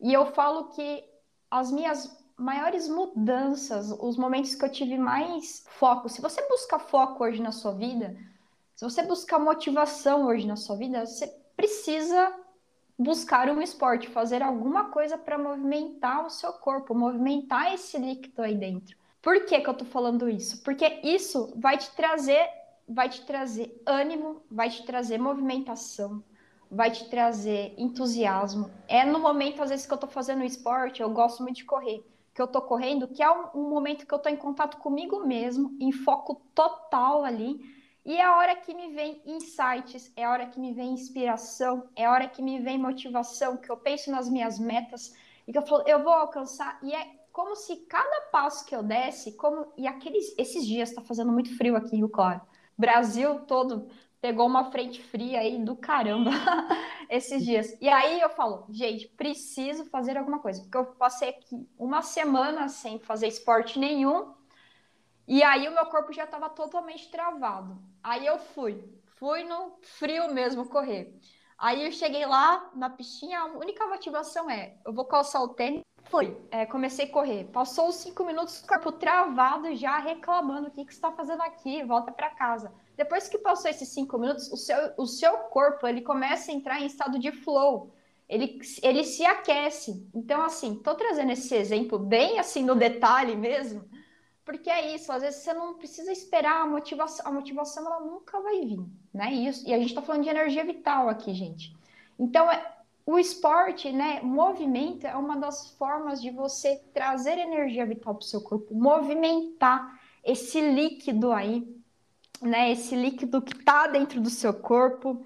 E 0.00 0.12
eu 0.12 0.26
falo 0.26 0.70
que 0.70 1.04
as 1.50 1.70
minhas 1.70 2.16
maiores 2.36 2.88
mudanças, 2.88 3.90
os 3.90 4.16
momentos 4.16 4.54
que 4.54 4.64
eu 4.64 4.70
tive 4.70 4.96
mais 4.96 5.64
foco, 5.78 6.08
se 6.08 6.20
você 6.20 6.46
busca 6.48 6.78
foco 6.78 7.24
hoje 7.24 7.42
na 7.42 7.52
sua 7.52 7.72
vida, 7.72 8.16
se 8.74 8.84
você 8.84 9.02
buscar 9.02 9.38
motivação 9.38 10.26
hoje 10.26 10.46
na 10.46 10.56
sua 10.56 10.76
vida, 10.76 11.06
você 11.06 11.26
precisa 11.56 12.34
buscar 12.98 13.48
um 13.50 13.60
esporte, 13.60 14.08
fazer 14.08 14.42
alguma 14.42 14.90
coisa 14.90 15.18
para 15.18 15.38
movimentar 15.38 16.24
o 16.24 16.30
seu 16.30 16.52
corpo, 16.52 16.94
movimentar 16.94 17.74
esse 17.74 17.98
líquido 17.98 18.42
aí 18.42 18.54
dentro. 18.54 18.96
Por 19.20 19.44
que, 19.44 19.60
que 19.60 19.68
eu 19.68 19.74
tô 19.74 19.84
falando 19.84 20.28
isso? 20.28 20.62
Porque 20.62 21.00
isso 21.02 21.52
vai 21.56 21.78
te 21.78 21.90
trazer 21.94 22.48
vai 22.88 23.08
te 23.08 23.24
trazer 23.24 23.80
ânimo, 23.86 24.42
vai 24.50 24.68
te 24.68 24.84
trazer 24.84 25.18
movimentação, 25.18 26.22
vai 26.70 26.90
te 26.90 27.08
trazer 27.08 27.74
entusiasmo. 27.78 28.70
É 28.88 29.04
no 29.04 29.18
momento, 29.18 29.62
às 29.62 29.70
vezes, 29.70 29.86
que 29.86 29.92
eu 29.92 29.98
tô 29.98 30.06
fazendo 30.06 30.44
esporte, 30.44 31.02
eu 31.02 31.10
gosto 31.10 31.42
muito 31.42 31.56
de 31.56 31.64
correr, 31.64 32.04
que 32.34 32.40
eu 32.40 32.46
tô 32.46 32.60
correndo, 32.60 33.08
que 33.08 33.22
é 33.22 33.30
um, 33.30 33.46
um 33.54 33.70
momento 33.70 34.06
que 34.06 34.14
eu 34.14 34.18
tô 34.18 34.28
em 34.28 34.36
contato 34.36 34.78
comigo 34.78 35.26
mesmo, 35.26 35.76
em 35.80 35.92
foco 35.92 36.40
total 36.54 37.24
ali. 37.24 37.60
E 38.04 38.16
é 38.16 38.22
a 38.22 38.36
hora 38.36 38.56
que 38.56 38.74
me 38.74 38.92
vem 38.94 39.22
insights, 39.24 40.12
é 40.16 40.24
a 40.24 40.30
hora 40.30 40.46
que 40.46 40.58
me 40.58 40.72
vem 40.72 40.92
inspiração, 40.92 41.88
é 41.94 42.04
a 42.04 42.10
hora 42.10 42.28
que 42.28 42.42
me 42.42 42.58
vem 42.60 42.78
motivação, 42.78 43.56
que 43.56 43.70
eu 43.70 43.76
penso 43.76 44.10
nas 44.10 44.28
minhas 44.28 44.58
metas 44.58 45.14
e 45.46 45.52
que 45.52 45.58
eu 45.58 45.66
falo, 45.66 45.84
eu 45.86 46.02
vou 46.02 46.12
alcançar. 46.12 46.78
E 46.82 46.92
é 46.92 47.22
como 47.32 47.54
se 47.54 47.76
cada 47.86 48.22
passo 48.32 48.64
que 48.66 48.74
eu 48.74 48.82
desse, 48.82 49.32
como 49.36 49.72
e 49.76 49.86
aqueles 49.86 50.34
esses 50.36 50.66
dias 50.66 50.90
está 50.90 51.00
fazendo 51.00 51.32
muito 51.32 51.56
frio 51.56 51.76
aqui 51.76 51.94
em 51.94 51.98
Rio 51.98 52.08
Claro. 52.08 52.40
Brasil 52.76 53.40
todo 53.40 53.88
pegou 54.20 54.46
uma 54.46 54.70
frente 54.70 55.02
fria 55.02 55.40
aí 55.40 55.62
do 55.64 55.74
caramba 55.76 56.30
esses 57.10 57.44
dias. 57.44 57.76
E 57.80 57.88
aí 57.88 58.20
eu 58.20 58.28
falo, 58.30 58.66
gente, 58.70 59.08
preciso 59.08 59.84
fazer 59.86 60.16
alguma 60.16 60.38
coisa, 60.38 60.62
porque 60.62 60.76
eu 60.76 60.86
passei 60.86 61.30
aqui 61.30 61.68
uma 61.78 62.02
semana 62.02 62.68
sem 62.68 62.98
fazer 63.00 63.26
esporte 63.26 63.78
nenhum. 63.78 64.32
E 65.26 65.42
aí 65.42 65.68
o 65.68 65.74
meu 65.74 65.86
corpo 65.86 66.12
já 66.12 66.24
estava 66.24 66.50
totalmente 66.50 67.10
travado. 67.10 67.78
Aí 68.02 68.26
eu 68.26 68.38
fui, 68.38 68.82
fui 69.16 69.44
no 69.44 69.78
frio 69.80 70.32
mesmo 70.32 70.68
correr. 70.68 71.18
Aí 71.56 71.84
eu 71.84 71.92
cheguei 71.92 72.26
lá 72.26 72.70
na 72.74 72.90
piscina, 72.90 73.38
a 73.38 73.44
única 73.46 73.86
motivação 73.86 74.50
é, 74.50 74.76
eu 74.84 74.92
vou 74.92 75.04
calçar 75.04 75.40
o 75.42 75.48
tênis. 75.48 75.82
Foi, 76.04 76.36
é, 76.50 76.66
comecei 76.66 77.06
a 77.06 77.10
correr. 77.10 77.44
Passou 77.44 77.88
os 77.88 77.94
cinco 77.96 78.24
minutos, 78.24 78.60
o 78.60 78.66
corpo 78.66 78.90
travado, 78.90 79.74
já 79.76 79.98
reclamando: 79.98 80.68
o 80.68 80.70
que, 80.72 80.84
que 80.84 80.92
você 80.92 80.98
está 80.98 81.12
fazendo 81.12 81.40
aqui? 81.42 81.84
Volta 81.84 82.10
para 82.10 82.30
casa. 82.30 82.72
Depois 82.96 83.28
que 83.28 83.38
passou 83.38 83.70
esses 83.70 83.88
cinco 83.88 84.18
minutos, 84.18 84.50
o 84.50 84.56
seu, 84.56 84.76
o 84.98 85.06
seu 85.06 85.32
corpo 85.38 85.86
ele 85.86 86.02
começa 86.02 86.50
a 86.50 86.54
entrar 86.54 86.80
em 86.80 86.86
estado 86.86 87.18
de 87.18 87.30
flow. 87.30 87.94
Ele, 88.28 88.58
ele 88.82 89.04
se 89.04 89.24
aquece. 89.24 90.08
Então, 90.14 90.42
assim, 90.42 90.74
tô 90.82 90.94
trazendo 90.94 91.32
esse 91.32 91.54
exemplo 91.54 91.98
bem 91.98 92.38
assim 92.38 92.64
no 92.64 92.74
detalhe 92.74 93.36
mesmo, 93.36 93.88
porque 94.44 94.68
é 94.68 94.94
isso, 94.94 95.12
às 95.12 95.22
vezes 95.22 95.42
você 95.42 95.54
não 95.54 95.74
precisa 95.74 96.10
esperar 96.10 96.62
a 96.62 96.66
motivação, 96.66 97.26
a 97.26 97.32
motivação 97.32 97.86
ela 97.86 98.00
nunca 98.00 98.40
vai 98.40 98.60
vir, 98.60 98.84
né? 99.14 99.32
Isso, 99.32 99.68
e 99.68 99.72
a 99.72 99.78
gente 99.78 99.88
está 99.88 100.02
falando 100.02 100.24
de 100.24 100.30
energia 100.30 100.64
vital 100.64 101.08
aqui, 101.08 101.32
gente. 101.32 101.74
Então, 102.18 102.50
é, 102.50 102.74
o 103.06 103.18
esporte, 103.18 103.90
né, 103.92 104.20
movimento 104.22 105.06
é 105.06 105.16
uma 105.16 105.36
das 105.36 105.70
formas 105.72 106.20
de 106.20 106.30
você 106.30 106.76
trazer 106.92 107.38
energia 107.38 107.86
vital 107.86 108.14
para 108.14 108.22
o 108.22 108.26
seu 108.26 108.40
corpo, 108.40 108.74
movimentar 108.74 110.00
esse 110.24 110.60
líquido 110.60 111.32
aí, 111.32 111.66
né, 112.40 112.70
esse 112.70 112.94
líquido 112.94 113.42
que 113.42 113.56
está 113.56 113.86
dentro 113.86 114.20
do 114.20 114.30
seu 114.30 114.54
corpo. 114.54 115.24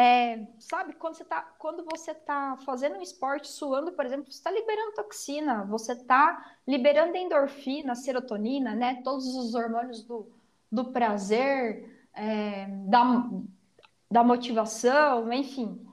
É, 0.00 0.46
sabe, 0.60 0.92
quando 0.92 1.16
você 1.16 1.24
está 1.24 1.42
quando 1.58 1.84
você 1.84 2.14
tá 2.14 2.56
fazendo 2.64 2.98
um 2.98 3.02
esporte, 3.02 3.48
suando, 3.48 3.90
por 3.90 4.06
exemplo, 4.06 4.30
você 4.30 4.38
está 4.38 4.48
liberando 4.48 4.94
toxina, 4.94 5.64
você 5.64 5.90
está 5.92 6.54
liberando 6.64 7.16
endorfina, 7.16 7.96
serotonina, 7.96 8.76
né? 8.76 9.02
Todos 9.02 9.26
os 9.34 9.56
hormônios 9.56 10.04
do, 10.04 10.30
do 10.70 10.92
prazer, 10.92 12.06
é, 12.14 12.66
da, 12.86 13.28
da 14.08 14.22
motivação, 14.22 15.32
enfim. 15.32 15.84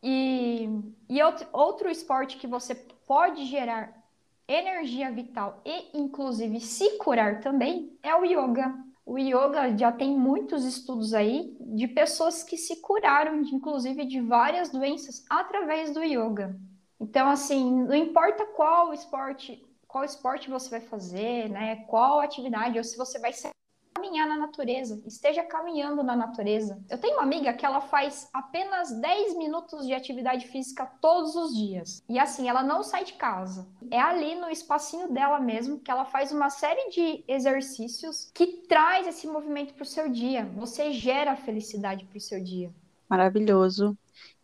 E, 0.00 0.68
e 1.08 1.20
outro, 1.20 1.48
outro 1.52 1.90
esporte 1.90 2.36
que 2.36 2.46
você 2.46 2.76
pode 3.04 3.46
gerar 3.46 4.00
energia 4.46 5.10
vital 5.10 5.60
e, 5.64 5.98
inclusive, 5.98 6.60
se 6.60 6.98
curar 6.98 7.40
também 7.40 7.98
é 8.00 8.14
o 8.14 8.24
yoga 8.24 8.89
o 9.10 9.18
yoga 9.18 9.76
já 9.76 9.90
tem 9.90 10.16
muitos 10.16 10.64
estudos 10.64 11.12
aí 11.14 11.56
de 11.60 11.88
pessoas 11.88 12.44
que 12.44 12.56
se 12.56 12.80
curaram, 12.80 13.40
inclusive, 13.40 14.04
de 14.04 14.20
várias 14.20 14.70
doenças 14.70 15.24
através 15.28 15.92
do 15.92 16.00
yoga. 16.00 16.56
Então, 17.00 17.28
assim, 17.28 17.82
não 17.82 17.94
importa 17.94 18.46
qual 18.46 18.94
esporte, 18.94 19.66
qual 19.88 20.04
esporte 20.04 20.48
você 20.48 20.70
vai 20.70 20.80
fazer, 20.80 21.50
né? 21.50 21.84
Qual 21.86 22.20
atividade, 22.20 22.78
ou 22.78 22.84
se 22.84 22.96
você 22.96 23.18
vai 23.18 23.32
ser 23.32 23.50
caminhar 23.94 24.26
na 24.26 24.36
natureza, 24.36 25.02
esteja 25.06 25.42
caminhando 25.42 26.02
na 26.02 26.16
natureza. 26.16 26.82
Eu 26.88 26.98
tenho 26.98 27.14
uma 27.14 27.22
amiga 27.22 27.52
que 27.52 27.66
ela 27.66 27.80
faz 27.80 28.28
apenas 28.32 28.90
10 28.92 29.36
minutos 29.36 29.86
de 29.86 29.92
atividade 29.92 30.46
física 30.48 30.86
todos 31.00 31.34
os 31.34 31.54
dias. 31.54 32.02
E 32.08 32.18
assim, 32.18 32.48
ela 32.48 32.62
não 32.62 32.82
sai 32.82 33.04
de 33.04 33.14
casa. 33.14 33.66
É 33.90 34.00
ali 34.00 34.34
no 34.34 34.48
espacinho 34.50 35.12
dela 35.12 35.40
mesmo 35.40 35.78
que 35.78 35.90
ela 35.90 36.04
faz 36.04 36.32
uma 36.32 36.50
série 36.50 36.90
de 36.90 37.24
exercícios 37.26 38.30
que 38.34 38.46
traz 38.68 39.06
esse 39.06 39.26
movimento 39.26 39.74
para 39.74 39.82
o 39.82 39.86
seu 39.86 40.08
dia. 40.08 40.44
Você 40.56 40.92
gera 40.92 41.36
felicidade 41.36 42.04
para 42.04 42.18
o 42.18 42.20
seu 42.20 42.42
dia. 42.42 42.70
Maravilhoso 43.08 43.96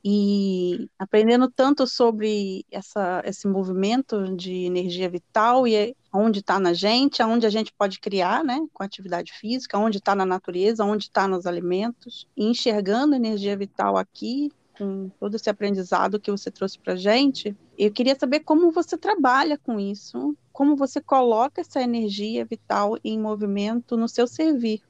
e 0.09 0.89
aprendendo 0.97 1.51
tanto 1.51 1.85
sobre 1.85 2.65
essa, 2.71 3.21
esse 3.25 3.49
movimento 3.49 4.37
de 4.37 4.65
energia 4.65 5.09
vital 5.09 5.67
e 5.67 5.97
onde 6.17 6.41
está 6.41 6.59
na 6.59 6.73
gente, 6.73 7.23
aonde 7.23 7.47
a 7.47 7.51
gente 7.51 7.73
pode 7.73 8.01
criar, 8.01 8.43
né, 8.45 8.67
com 8.73 8.83
atividade 8.83 9.33
física, 9.33 9.79
onde 9.79 9.99
está 9.99 10.15
na 10.15 10.25
natureza, 10.25 10.85
onde 10.85 11.05
está 11.05 11.29
nos 11.29 11.47
alimentos, 11.47 12.27
e 12.37 12.45
enxergando 12.45 13.15
energia 13.15 13.57
vital 13.57 13.97
aqui, 13.97 14.51
com 14.79 15.09
todo 15.21 15.35
esse 15.35 15.49
aprendizado 15.49 16.21
que 16.21 16.31
você 16.31 16.51
trouxe 16.51 16.79
para 16.79 16.97
gente, 16.97 17.57
eu 17.79 17.91
queria 17.91 18.17
saber 18.19 18.41
como 18.41 18.71
você 18.71 18.97
trabalha 18.97 19.57
com 19.57 19.81
isso, 19.81 20.37
como 20.53 20.77
você 20.77 21.01
coloca 21.01 21.61
essa 21.61 21.81
energia 21.81 22.45
vital 22.45 22.99
em 23.03 23.19
movimento 23.19 23.97
no 23.97 24.09
seu 24.09 24.27
servir. 24.27 24.83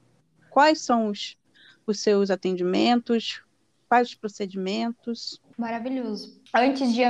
Quais 0.49 0.81
são 0.81 1.07
os, 1.07 1.37
os 1.85 1.99
seus 1.99 2.29
atendimentos? 2.29 3.41
quais 3.87 4.09
os 4.09 4.15
procedimentos. 4.15 5.41
Maravilhoso. 5.57 6.39
Antes 6.53 6.93
de, 6.93 7.03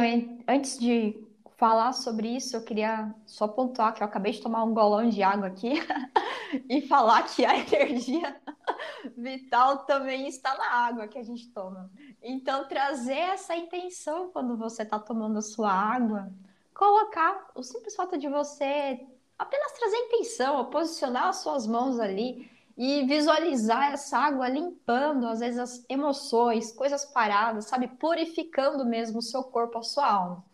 antes 0.48 0.80
de 0.80 1.16
falar 1.58 1.92
sobre 1.92 2.36
isso, 2.36 2.56
eu 2.56 2.64
queria 2.64 3.14
só 3.26 3.48
pontuar 3.48 3.94
que 3.94 4.04
eu 4.04 4.08
acabei 4.08 4.32
de 4.32 4.42
tomar 4.42 4.64
um 4.64 4.74
golão 4.74 5.10
de 5.10 5.24
água 5.24 5.48
aqui 5.48 5.74
e 6.70 6.82
falar 6.88 7.24
que 7.24 7.44
a 7.44 7.58
energia 7.58 8.40
vital 9.18 9.80
também 9.80 10.28
está 10.28 10.56
na 10.56 10.70
água 10.86 11.08
que 11.08 11.18
a 11.18 11.24
gente 11.24 11.50
toma. 11.50 11.92
Então, 12.22 12.68
trazer 12.68 13.18
essa 13.18 13.56
intenção 13.56 14.30
quando 14.32 14.56
você 14.56 14.84
está 14.84 15.00
tomando 15.00 15.40
a 15.40 15.42
sua 15.42 15.72
água, 15.72 16.32
colocar 16.76 17.48
o 17.56 17.64
simples 17.64 17.96
fato 17.96 18.18
de 18.20 18.30
você 18.30 19.00
apenas 19.38 19.72
trazer 19.74 19.98
intenção, 19.98 20.70
posicionar 20.70 21.28
as 21.28 21.38
suas 21.38 21.66
mãos 21.66 22.00
ali 22.00 22.52
e 22.78 23.04
visualizar 23.06 23.94
essa 23.94 24.20
água 24.20 24.48
limpando, 24.48 25.28
às 25.28 25.40
vezes, 25.40 25.60
as 25.60 25.86
emoções, 25.90 26.72
coisas 26.72 27.04
paradas, 27.06 27.66
sabe? 27.66 27.88
Purificando 27.88 28.86
mesmo 28.86 29.18
o 29.18 29.24
seu 29.24 29.44
corpo, 29.44 29.80
a 29.80 29.84
sua 29.84 30.08
alma. 30.08 30.46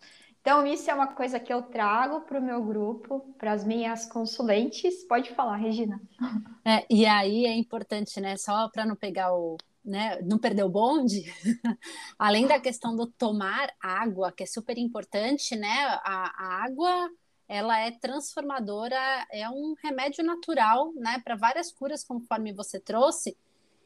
Então, 0.44 0.66
isso 0.66 0.90
é 0.90 0.94
uma 0.94 1.06
coisa 1.06 1.40
que 1.40 1.50
eu 1.50 1.62
trago 1.62 2.20
para 2.20 2.38
o 2.38 2.42
meu 2.42 2.62
grupo, 2.62 3.34
para 3.38 3.52
as 3.52 3.64
minhas 3.64 4.04
consulentes. 4.04 5.02
Pode 5.04 5.34
falar, 5.34 5.56
Regina. 5.56 5.98
É, 6.62 6.84
e 6.90 7.06
aí 7.06 7.46
é 7.46 7.54
importante, 7.54 8.20
né? 8.20 8.36
Só 8.36 8.68
para 8.68 8.84
não 8.84 8.94
pegar 8.94 9.34
o. 9.34 9.56
Né, 9.82 10.20
não 10.22 10.38
perder 10.38 10.64
o 10.64 10.68
bonde, 10.70 11.24
além 12.18 12.46
da 12.46 12.58
questão 12.58 12.96
do 12.96 13.06
tomar 13.06 13.70
água, 13.82 14.32
que 14.32 14.42
é 14.42 14.46
super 14.46 14.78
importante, 14.78 15.54
né? 15.54 15.84
A, 16.02 16.32
a 16.36 16.64
água 16.64 17.10
ela 17.46 17.78
é 17.78 17.90
transformadora, 17.90 18.96
é 19.30 19.46
um 19.48 19.74
remédio 19.82 20.24
natural, 20.24 20.90
né, 20.94 21.20
para 21.22 21.36
várias 21.36 21.70
curas, 21.70 22.02
conforme 22.02 22.54
você 22.54 22.80
trouxe. 22.80 23.36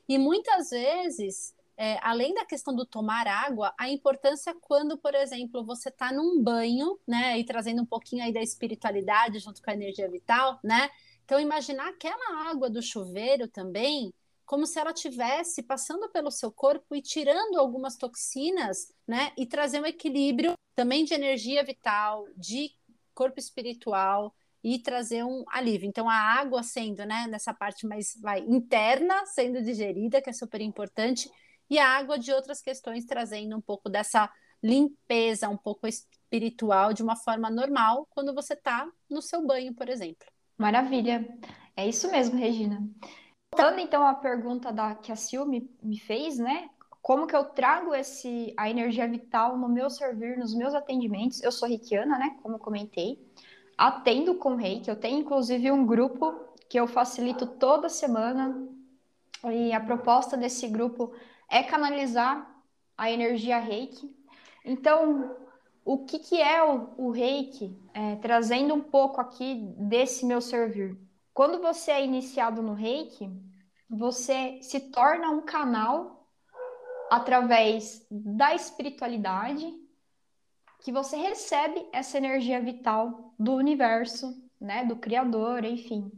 E 0.09 0.19
muitas 0.19 0.71
vezes 0.71 1.53
é, 1.79 1.97
além 2.03 2.35
da 2.35 2.45
questão 2.45 2.75
do 2.75 2.85
tomar 2.85 3.29
água, 3.29 3.73
a 3.79 3.89
importância 3.89 4.53
quando, 4.61 4.99
por 4.99 5.15
exemplo, 5.15 5.65
você 5.65 5.89
está 5.89 6.13
num 6.13 6.43
banho, 6.43 6.99
né, 7.07 7.39
e 7.39 7.45
trazendo 7.45 7.83
um 7.83 7.87
pouquinho 7.87 8.25
aí 8.25 8.33
da 8.33 8.43
espiritualidade 8.43 9.39
junto 9.39 9.63
com 9.63 9.71
a 9.71 9.75
energia 9.75 10.11
vital, 10.11 10.59
né? 10.63 10.91
Então, 11.25 11.39
imaginar 11.39 11.89
aquela 11.89 12.51
água 12.51 12.69
do 12.69 12.83
chuveiro 12.83 13.47
também 13.47 14.13
como 14.45 14.67
se 14.67 14.79
ela 14.81 14.95
tivesse 14.95 15.63
passando 15.63 16.09
pelo 16.09 16.31
seu 16.31 16.51
corpo 16.51 16.97
e 16.97 17.03
tirando 17.03 17.59
algumas 17.59 17.97
toxinas, 17.97 18.93
né? 19.07 19.31
E 19.37 19.47
trazer 19.47 19.79
um 19.81 19.87
equilíbrio 19.87 20.55
também 20.75 21.05
de 21.05 21.15
energia 21.15 21.63
vital, 21.63 22.27
de 22.35 22.73
corpo 23.15 23.39
espiritual 23.39 24.35
e 24.65 24.79
trazer 24.79 25.23
um 25.23 25.45
alívio. 25.53 25.87
Então, 25.87 26.09
a 26.09 26.15
água 26.15 26.63
sendo, 26.63 27.05
né, 27.05 27.27
nessa 27.29 27.53
parte 27.53 27.87
mais 27.87 28.19
vai, 28.21 28.41
interna, 28.41 29.27
sendo 29.27 29.63
digerida, 29.63 30.21
que 30.23 30.31
é 30.31 30.33
super 30.33 30.61
importante, 30.61 31.31
e 31.71 31.79
a 31.79 31.89
água 31.89 32.19
de 32.19 32.33
outras 32.33 32.61
questões, 32.61 33.05
trazendo 33.05 33.57
um 33.57 33.61
pouco 33.61 33.89
dessa 33.89 34.31
limpeza, 34.63 35.49
um 35.49 35.57
pouco 35.57 35.87
espiritual, 35.87 36.93
de 36.93 37.03
uma 37.03 37.17
forma 37.17 37.51
normal, 37.51 38.07
quando 38.11 38.35
você 38.35 38.55
está 38.55 38.89
no 39.09 39.23
seu 39.23 39.47
banho, 39.47 39.75
por 39.75 39.89
exemplo. 39.89 40.27
Maravilha. 40.57 41.27
É 41.77 41.87
isso 41.87 42.11
mesmo, 42.11 42.37
Regina. 42.37 42.83
Voltando 43.55 43.81
então 43.81 44.07
à 44.07 44.15
pergunta 44.15 44.73
da, 44.73 44.95
que 44.95 45.13
a 45.13 45.17
Sil 45.17 45.47
me, 45.47 45.71
me 45.83 45.99
fez, 45.99 46.39
né? 46.39 46.69
Como 47.01 47.27
que 47.27 47.35
eu 47.35 47.45
trago 47.45 47.95
esse, 47.95 48.53
a 48.57 48.69
energia 48.69 49.07
vital 49.07 49.57
no 49.57 49.69
meu 49.69 49.89
servir, 49.89 50.37
nos 50.37 50.55
meus 50.55 50.75
atendimentos? 50.75 51.43
Eu 51.43 51.53
sou 51.53 51.69
reikiana, 51.69 52.19
né? 52.19 52.37
Como 52.43 52.57
eu 52.57 52.59
comentei. 52.59 53.25
Atendo 53.77 54.35
com 54.35 54.57
reiki. 54.57 54.91
Eu 54.91 54.97
tenho, 54.97 55.21
inclusive, 55.21 55.71
um 55.71 55.87
grupo 55.87 56.35
que 56.69 56.79
eu 56.79 56.87
facilito 56.87 57.47
toda 57.47 57.89
semana. 57.89 58.69
E 59.45 59.73
a 59.73 59.81
proposta 59.81 60.37
desse 60.37 60.67
grupo 60.67 61.13
é 61.51 61.63
canalizar 61.63 62.49
a 62.97 63.11
energia 63.11 63.59
reiki. 63.59 64.15
Então, 64.65 65.37
o 65.85 66.05
que, 66.05 66.19
que 66.19 66.41
é 66.41 66.63
o, 66.63 66.91
o 66.99 67.11
reiki? 67.11 67.77
É, 67.95 68.17
trazendo 68.17 68.75
um 68.75 68.81
pouco 68.81 69.21
aqui 69.21 69.75
desse 69.79 70.27
meu 70.27 70.41
servir. 70.41 70.97
Quando 71.33 71.61
você 71.63 71.93
é 71.93 72.05
iniciado 72.05 72.61
no 72.61 72.75
reiki, 72.75 73.31
você 73.89 74.59
se 74.61 74.81
torna 74.91 75.31
um 75.31 75.41
canal 75.41 76.27
através 77.11 78.07
da 78.11 78.55
espiritualidade 78.55 79.73
que 80.81 80.93
você 80.93 81.17
recebe 81.17 81.89
essa 81.93 82.19
energia 82.19 82.61
vital 82.61 83.33
do 83.39 83.55
universo, 83.55 84.35
né, 84.61 84.85
do 84.85 84.97
criador, 84.97 85.65
enfim. 85.65 86.11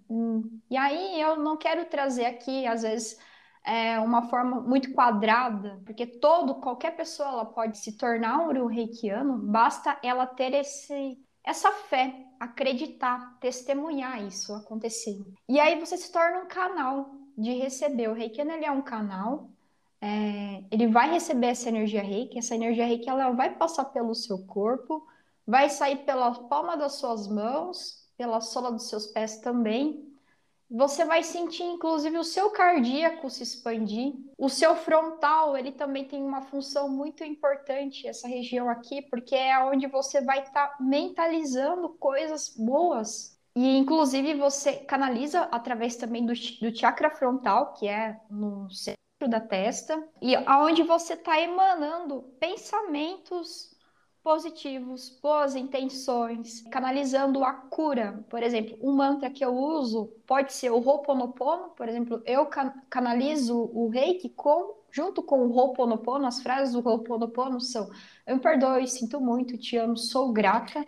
E 0.71 0.77
aí 0.77 1.21
eu 1.21 1.37
não 1.37 1.57
quero 1.57 1.85
trazer 1.85 2.25
aqui 2.25 2.67
às 2.67 2.83
vezes 2.83 3.19
é, 3.65 3.99
uma 3.99 4.29
forma 4.29 4.61
muito 4.61 4.93
quadrada, 4.93 5.81
porque 5.85 6.07
todo, 6.07 6.57
qualquer 6.57 6.97
pessoa 6.97 7.29
ela 7.29 7.45
pode 7.45 7.79
se 7.79 7.97
tornar 7.97 8.39
um 8.39 8.67
reikiano, 8.67 9.39
basta 9.39 9.99
ela 10.03 10.27
ter 10.27 10.55
esse, 10.55 11.19
essa 11.45 11.71
fé, 11.71 12.15
acreditar, 12.39 13.39
testemunhar 13.39 14.23
isso 14.27 14.55
acontecer. 14.55 15.21
E 15.49 15.61
aí 15.61 15.79
você 15.79 15.97
se 15.97 16.11
torna 16.11 16.41
um 16.41 16.49
canal 16.49 17.11
de 17.37 17.53
receber. 17.53 18.09
O 18.09 18.15
reikiano 18.15 18.53
ele 18.53 18.65
é 18.65 18.71
um 18.71 18.83
canal, 18.83 19.51
é, 20.01 20.65
ele 20.71 20.87
vai 20.87 21.11
receber 21.11 21.49
essa 21.49 21.69
energia 21.69 22.03
reiki, 22.03 22.39
essa 22.39 22.55
energia 22.55 22.87
reiki 22.87 23.09
ela 23.09 23.31
vai 23.33 23.55
passar 23.55 23.85
pelo 23.87 24.15
seu 24.15 24.47
corpo, 24.47 25.07
vai 25.47 25.69
sair 25.69 25.97
pela 26.05 26.33
palma 26.49 26.77
das 26.77 26.95
suas 26.95 27.29
mãos, 27.29 28.09
pela 28.17 28.41
sola 28.41 28.73
dos 28.73 28.89
seus 28.89 29.07
pés 29.07 29.39
também, 29.39 30.10
você 30.71 31.05
vai 31.05 31.25
sentir 31.25 31.65
inclusive 31.65 32.17
o 32.17 32.23
seu 32.23 32.51
cardíaco 32.51 33.29
se 33.29 33.43
expandir. 33.43 34.15
O 34.39 34.49
seu 34.49 34.77
frontal, 34.77 35.57
ele 35.57 35.73
também 35.73 36.05
tem 36.05 36.23
uma 36.23 36.43
função 36.43 36.89
muito 36.89 37.25
importante, 37.25 38.07
essa 38.07 38.29
região 38.29 38.71
aqui, 38.71 39.03
porque 39.03 39.35
é 39.35 39.59
onde 39.65 39.89
você 39.89 40.21
vai 40.21 40.41
estar 40.41 40.69
tá 40.69 40.77
mentalizando 40.81 41.89
coisas 41.91 42.55
boas. 42.57 43.37
E 43.57 43.79
inclusive 43.79 44.35
você 44.35 44.75
canaliza 44.75 45.41
através 45.51 45.97
também 45.97 46.25
do, 46.25 46.33
do 46.33 46.77
chakra 46.77 47.11
frontal, 47.11 47.75
que 47.75 47.89
é 47.89 48.21
no 48.31 48.71
centro 48.71 48.97
da 49.29 49.41
testa, 49.41 50.03
e 50.23 50.37
aonde 50.37 50.85
você 50.85 51.15
está 51.15 51.39
emanando 51.41 52.23
pensamentos 52.39 53.70
positivos, 54.23 55.19
boas 55.23 55.57
intenções, 55.57 56.63
canalizando 56.71 57.43
a 57.43 57.53
cura. 57.53 58.25
Por 58.29 58.43
exemplo, 58.43 58.79
um 58.83 58.93
mantra 58.93 59.31
que 59.31 59.45
eu 59.45 59.55
uso 59.55 60.13
pode 60.27 60.53
ser 60.53 60.71
o 60.71 60.79
Ho'oponopono, 60.79 61.71
por 61.71 61.89
exemplo, 61.89 62.23
eu 62.27 62.49
canalizo 62.89 63.71
o 63.73 63.89
Reiki 63.89 64.29
com 64.29 64.79
junto 64.93 65.23
com 65.23 65.47
o 65.47 65.53
Ho'oponopono, 65.53 66.27
as 66.27 66.43
frases 66.43 66.75
do 66.75 66.87
Ho'oponopono 66.87 67.61
são 67.61 67.89
eu 68.27 68.37
me 68.37 68.43
perdoe, 68.43 68.87
sinto 68.87 69.21
muito, 69.21 69.57
te 69.57 69.77
amo, 69.77 69.97
sou 69.97 70.33
grata. 70.33 70.85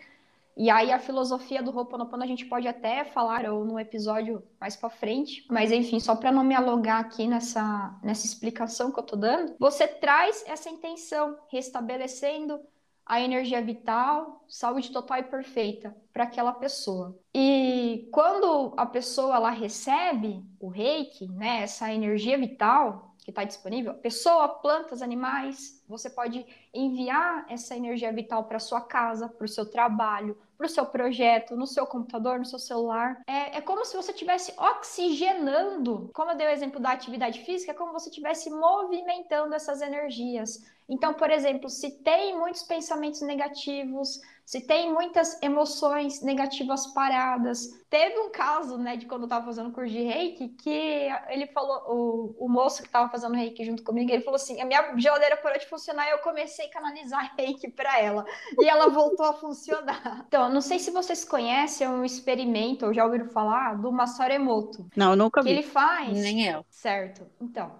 E 0.54 0.68
aí 0.68 0.92
a 0.92 0.98
filosofia 0.98 1.62
do 1.62 1.74
Ho'oponopono 1.74 2.22
a 2.22 2.26
gente 2.26 2.44
pode 2.44 2.68
até 2.68 3.04
falar 3.04 3.48
ou 3.50 3.64
no 3.64 3.80
episódio 3.80 4.42
mais 4.60 4.76
para 4.76 4.90
frente, 4.90 5.46
mas 5.50 5.72
enfim, 5.72 5.98
só 5.98 6.14
para 6.14 6.30
não 6.30 6.44
me 6.44 6.54
alongar 6.54 7.00
aqui 7.00 7.26
nessa 7.26 7.98
nessa 8.02 8.26
explicação 8.26 8.92
que 8.92 8.98
eu 8.98 9.04
tô 9.04 9.16
dando, 9.16 9.54
você 9.58 9.88
traz 9.88 10.44
essa 10.46 10.68
intenção 10.68 11.38
restabelecendo 11.48 12.60
a 13.04 13.20
energia 13.20 13.62
vital, 13.62 14.44
saúde 14.48 14.90
total 14.90 15.18
e 15.18 15.24
perfeita 15.24 15.94
para 16.12 16.24
aquela 16.24 16.52
pessoa. 16.52 17.18
E 17.34 18.08
quando 18.12 18.74
a 18.76 18.86
pessoa 18.86 19.36
ela 19.36 19.50
recebe 19.50 20.42
o 20.60 20.68
reiki, 20.68 21.28
né, 21.28 21.62
essa 21.62 21.92
energia 21.92 22.38
vital 22.38 23.11
que 23.24 23.30
está 23.30 23.44
disponível, 23.44 23.94
pessoa, 23.94 24.48
plantas, 24.48 25.00
animais, 25.00 25.80
você 25.88 26.10
pode 26.10 26.44
enviar 26.74 27.46
essa 27.48 27.76
energia 27.76 28.12
vital 28.12 28.44
para 28.44 28.58
sua 28.58 28.80
casa, 28.80 29.28
para 29.28 29.44
o 29.44 29.48
seu 29.48 29.64
trabalho, 29.64 30.36
para 30.58 30.66
o 30.66 30.70
seu 30.70 30.84
projeto, 30.84 31.56
no 31.56 31.66
seu 31.66 31.86
computador, 31.86 32.38
no 32.38 32.44
seu 32.44 32.58
celular. 32.58 33.20
É, 33.26 33.58
é 33.58 33.60
como 33.60 33.84
se 33.84 33.96
você 33.96 34.10
estivesse 34.10 34.52
oxigenando, 34.58 36.10
como 36.12 36.32
eu 36.32 36.36
dei 36.36 36.48
o 36.48 36.50
exemplo 36.50 36.80
da 36.80 36.90
atividade 36.90 37.40
física, 37.44 37.70
é 37.70 37.74
como 37.74 37.90
se 37.90 38.04
você 38.04 38.10
estivesse 38.10 38.50
movimentando 38.50 39.54
essas 39.54 39.80
energias. 39.82 40.64
Então, 40.88 41.14
por 41.14 41.30
exemplo, 41.30 41.68
se 41.68 42.02
tem 42.02 42.36
muitos 42.36 42.64
pensamentos 42.64 43.22
negativos, 43.22 44.20
se 44.52 44.60
tem 44.60 44.92
muitas 44.92 45.40
emoções 45.42 46.20
negativas 46.20 46.86
paradas. 46.88 47.70
Teve 47.88 48.18
um 48.18 48.30
caso, 48.30 48.76
né, 48.76 48.98
de 48.98 49.06
quando 49.06 49.22
eu 49.22 49.28
tava 49.28 49.46
fazendo 49.46 49.72
curso 49.72 49.90
de 49.90 50.02
reiki, 50.02 50.48
que 50.48 51.08
ele 51.28 51.46
falou, 51.46 51.82
o, 51.88 52.44
o 52.44 52.48
moço 52.50 52.82
que 52.82 52.88
tava 52.90 53.08
fazendo 53.08 53.34
reiki 53.34 53.64
junto 53.64 53.82
comigo, 53.82 54.12
ele 54.12 54.22
falou 54.22 54.36
assim: 54.36 54.60
a 54.60 54.66
minha 54.66 54.94
geladeira 54.98 55.38
parou 55.38 55.58
de 55.58 55.66
funcionar 55.66 56.06
e 56.06 56.10
eu 56.10 56.18
comecei 56.18 56.66
a 56.66 56.70
canalizar 56.70 57.32
reiki 57.34 57.70
para 57.70 57.98
ela. 57.98 58.26
E 58.60 58.68
ela 58.68 58.90
voltou 58.90 59.24
a 59.24 59.32
funcionar. 59.32 60.26
Então, 60.28 60.50
não 60.50 60.60
sei 60.60 60.78
se 60.78 60.90
vocês 60.90 61.24
conhecem 61.24 61.88
um 61.88 62.04
experimento, 62.04 62.86
ou 62.86 62.92
já 62.92 63.04
ouviram 63.04 63.28
falar, 63.28 63.74
do 63.74 63.90
Masaru 63.90 64.32
Emoto. 64.32 64.86
Não, 64.96 65.16
nunca 65.16 65.42
vi. 65.42 65.48
Que 65.48 65.54
ele 65.54 65.62
faz. 65.62 66.12
Nem 66.12 66.46
eu. 66.46 66.64
Certo. 66.70 67.26
Então, 67.40 67.72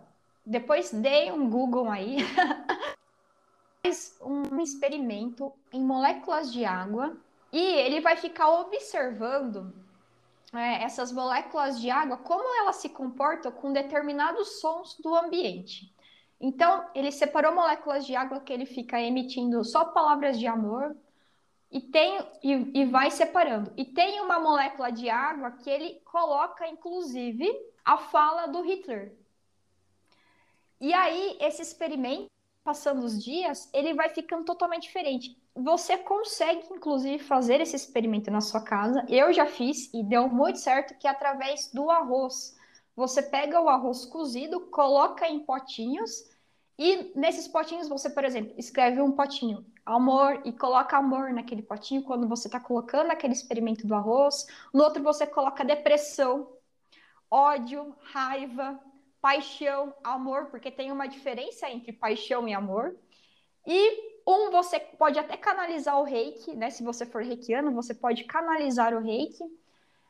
depois 0.44 0.90
dei 0.90 1.30
um 1.30 1.48
Google 1.48 1.90
aí. 1.90 2.16
faz 3.84 4.16
um 4.22 4.60
experimento 4.60 5.52
em 5.72 5.82
moléculas 5.82 6.52
de 6.52 6.64
água 6.64 7.16
e 7.52 7.58
ele 7.58 8.00
vai 8.00 8.16
ficar 8.16 8.48
observando 8.60 9.74
é, 10.52 10.84
essas 10.84 11.10
moléculas 11.10 11.80
de 11.80 11.90
água, 11.90 12.16
como 12.18 12.44
elas 12.60 12.76
se 12.76 12.88
comportam 12.88 13.50
com 13.50 13.72
determinados 13.72 14.60
sons 14.60 14.96
do 15.02 15.14
ambiente. 15.14 15.92
Então, 16.40 16.88
ele 16.94 17.10
separou 17.10 17.54
moléculas 17.54 18.06
de 18.06 18.14
água 18.14 18.40
que 18.40 18.52
ele 18.52 18.66
fica 18.66 19.00
emitindo 19.00 19.64
só 19.64 19.84
palavras 19.86 20.38
de 20.38 20.46
amor 20.46 20.96
e 21.70 21.80
tem 21.80 22.18
e, 22.42 22.82
e 22.82 22.84
vai 22.84 23.10
separando. 23.10 23.72
E 23.76 23.84
tem 23.84 24.20
uma 24.20 24.38
molécula 24.38 24.92
de 24.92 25.08
água 25.08 25.52
que 25.52 25.70
ele 25.70 26.00
coloca, 26.04 26.68
inclusive, 26.68 27.48
a 27.84 27.96
fala 27.96 28.46
do 28.46 28.62
Hitler. 28.62 29.16
E 30.80 30.92
aí, 30.92 31.36
esse 31.40 31.62
experimento 31.62 32.32
passando 32.64 33.04
os 33.04 33.22
dias, 33.22 33.68
ele 33.72 33.94
vai 33.94 34.08
ficando 34.10 34.44
totalmente 34.44 34.84
diferente. 34.84 35.36
Você 35.54 35.98
consegue, 35.98 36.66
inclusive, 36.70 37.18
fazer 37.22 37.60
esse 37.60 37.76
experimento 37.76 38.30
na 38.30 38.40
sua 38.40 38.62
casa. 38.62 39.04
Eu 39.08 39.32
já 39.32 39.46
fiz 39.46 39.92
e 39.92 40.02
deu 40.02 40.28
muito 40.28 40.58
certo 40.58 40.96
que 40.98 41.06
é 41.06 41.10
através 41.10 41.70
do 41.72 41.90
arroz. 41.90 42.56
Você 42.96 43.22
pega 43.22 43.60
o 43.60 43.68
arroz 43.68 44.04
cozido, 44.04 44.60
coloca 44.70 45.26
em 45.28 45.40
potinhos 45.40 46.30
E 46.78 47.12
nesses 47.18 47.46
potinhos 47.48 47.88
você, 47.88 48.10
por 48.10 48.24
exemplo, 48.24 48.54
escreve 48.58 49.00
um 49.00 49.12
potinho 49.12 49.64
amor 49.84 50.40
e 50.44 50.52
coloca 50.52 50.96
amor 50.96 51.32
naquele 51.32 51.62
potinho 51.62 52.02
quando 52.02 52.28
você 52.28 52.48
está 52.48 52.58
colocando 52.60 53.10
aquele 53.10 53.32
experimento 53.32 53.86
do 53.86 53.94
arroz. 53.94 54.46
No 54.72 54.82
outro 54.84 55.02
você 55.02 55.26
coloca 55.26 55.64
depressão, 55.64 56.48
ódio, 57.30 57.96
raiva, 58.02 58.80
paixão, 59.22 59.94
amor, 60.02 60.46
porque 60.46 60.70
tem 60.70 60.90
uma 60.90 61.06
diferença 61.06 61.70
entre 61.70 61.92
paixão 61.92 62.48
e 62.48 62.52
amor. 62.52 62.96
E 63.64 64.12
um 64.26 64.50
você 64.50 64.80
pode 64.80 65.18
até 65.18 65.36
canalizar 65.36 65.98
o 66.00 66.02
reiki, 66.02 66.54
né? 66.56 66.70
Se 66.70 66.82
você 66.82 67.06
for 67.06 67.22
reikiano, 67.22 67.72
você 67.72 67.94
pode 67.94 68.24
canalizar 68.24 68.92
o 68.92 69.00
reiki. 69.00 69.44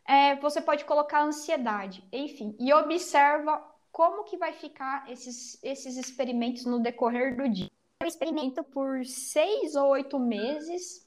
É, 0.09 0.35
você 0.37 0.61
pode 0.61 0.85
colocar 0.85 1.23
ansiedade, 1.23 2.03
enfim, 2.13 2.57
e 2.59 2.73
observa 2.73 3.63
como 3.93 4.25
que 4.25 4.37
vai 4.37 4.53
ficar 4.53 5.09
esses, 5.09 5.63
esses 5.63 5.97
experimentos 5.97 6.65
no 6.65 6.81
decorrer 6.81 7.37
do 7.37 7.49
dia. 7.49 7.71
Eu 8.01 8.09
experimento 8.09 8.65
por 8.65 9.05
seis 9.05 9.77
ou 9.77 9.91
oito 9.91 10.19
meses. 10.19 11.07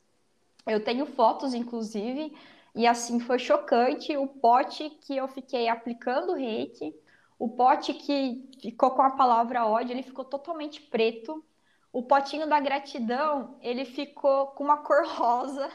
Eu 0.66 0.82
tenho 0.82 1.06
fotos, 1.06 1.54
inclusive, 1.54 2.34
e 2.74 2.88
assim 2.88 3.20
foi 3.20 3.38
chocante 3.38 4.16
o 4.16 4.28
pote 4.28 4.90
que 5.02 5.18
eu 5.18 5.28
fiquei 5.28 5.68
aplicando 5.68 6.34
reiki, 6.34 6.96
o 7.38 7.50
pote 7.50 7.94
que 7.94 8.50
ficou 8.62 8.92
com 8.92 9.02
a 9.02 9.12
palavra 9.12 9.66
ódio, 9.66 9.94
ele 9.94 10.04
ficou 10.04 10.26
totalmente 10.26 10.82
preto. 10.82 11.44
O 11.92 12.04
potinho 12.04 12.48
da 12.48 12.60
gratidão, 12.60 13.58
ele 13.62 13.86
ficou 13.86 14.48
com 14.48 14.64
uma 14.64 14.78
cor 14.78 15.06
rosa. 15.08 15.70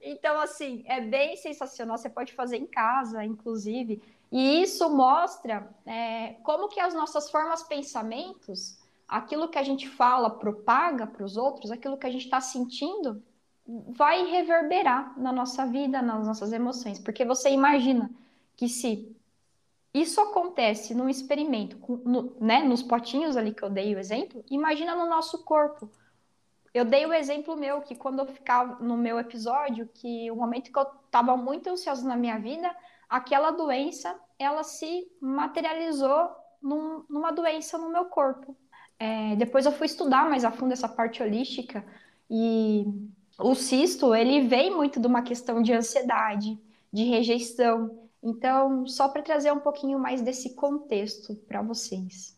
então, 0.00 0.40
assim, 0.40 0.84
é 0.86 1.00
bem 1.00 1.36
sensacional. 1.36 1.98
Você 1.98 2.08
pode 2.08 2.32
fazer 2.32 2.56
em 2.56 2.66
casa, 2.66 3.24
inclusive. 3.24 4.02
E 4.30 4.62
isso 4.62 4.88
mostra 4.90 5.68
é, 5.86 6.34
como 6.42 6.68
que 6.68 6.80
as 6.80 6.94
nossas 6.94 7.30
formas 7.30 7.62
pensamentos 7.62 8.78
aquilo 9.08 9.48
que 9.48 9.58
a 9.58 9.62
gente 9.62 9.88
fala, 9.88 10.28
propaga 10.28 11.06
para 11.06 11.24
os 11.24 11.36
outros, 11.36 11.70
aquilo 11.70 11.96
que 11.96 12.06
a 12.06 12.10
gente 12.10 12.26
está 12.26 12.40
sentindo, 12.40 13.22
vai 13.66 14.26
reverberar 14.26 15.18
na 15.18 15.32
nossa 15.32 15.66
vida, 15.66 16.02
nas 16.02 16.26
nossas 16.26 16.52
emoções. 16.52 16.98
Porque 16.98 17.24
você 17.24 17.50
imagina 17.50 18.10
que 18.54 18.68
se 18.68 19.16
isso 19.92 20.20
acontece 20.20 20.94
num 20.94 21.08
experimento, 21.08 21.78
no, 22.04 22.36
né, 22.40 22.62
nos 22.62 22.82
potinhos 22.82 23.36
ali 23.36 23.54
que 23.54 23.62
eu 23.62 23.70
dei 23.70 23.94
o 23.94 23.98
exemplo, 23.98 24.44
imagina 24.50 24.94
no 24.94 25.08
nosso 25.08 25.44
corpo. 25.44 25.90
Eu 26.74 26.84
dei 26.84 27.06
o 27.06 27.12
exemplo 27.12 27.56
meu, 27.56 27.80
que 27.80 27.94
quando 27.94 28.20
eu 28.20 28.26
ficava 28.26 28.82
no 28.82 28.96
meu 28.96 29.18
episódio, 29.18 29.88
que 29.92 30.30
o 30.30 30.36
momento 30.36 30.70
que 30.70 30.78
eu 30.78 30.86
estava 31.06 31.36
muito 31.36 31.68
ansiosa 31.68 32.06
na 32.06 32.16
minha 32.16 32.38
vida, 32.38 32.70
aquela 33.08 33.50
doença, 33.50 34.18
ela 34.38 34.62
se 34.62 35.10
materializou 35.20 36.30
num, 36.62 37.04
numa 37.08 37.32
doença 37.32 37.78
no 37.78 37.90
meu 37.90 38.04
corpo. 38.04 38.56
É, 38.98 39.36
depois 39.36 39.64
eu 39.64 39.72
fui 39.72 39.86
estudar 39.86 40.28
mais 40.28 40.44
a 40.44 40.50
fundo 40.50 40.72
essa 40.72 40.88
parte 40.88 41.22
holística 41.22 41.84
e 42.30 42.84
o 43.38 43.54
cisto, 43.54 44.14
ele 44.14 44.40
vem 44.46 44.74
muito 44.74 45.00
de 45.00 45.06
uma 45.06 45.22
questão 45.22 45.62
de 45.62 45.72
ansiedade, 45.72 46.58
de 46.92 47.04
rejeição. 47.04 48.07
Então, 48.22 48.86
só 48.86 49.08
para 49.08 49.22
trazer 49.22 49.52
um 49.52 49.60
pouquinho 49.60 49.98
mais 49.98 50.20
desse 50.20 50.54
contexto 50.54 51.34
para 51.46 51.62
vocês. 51.62 52.36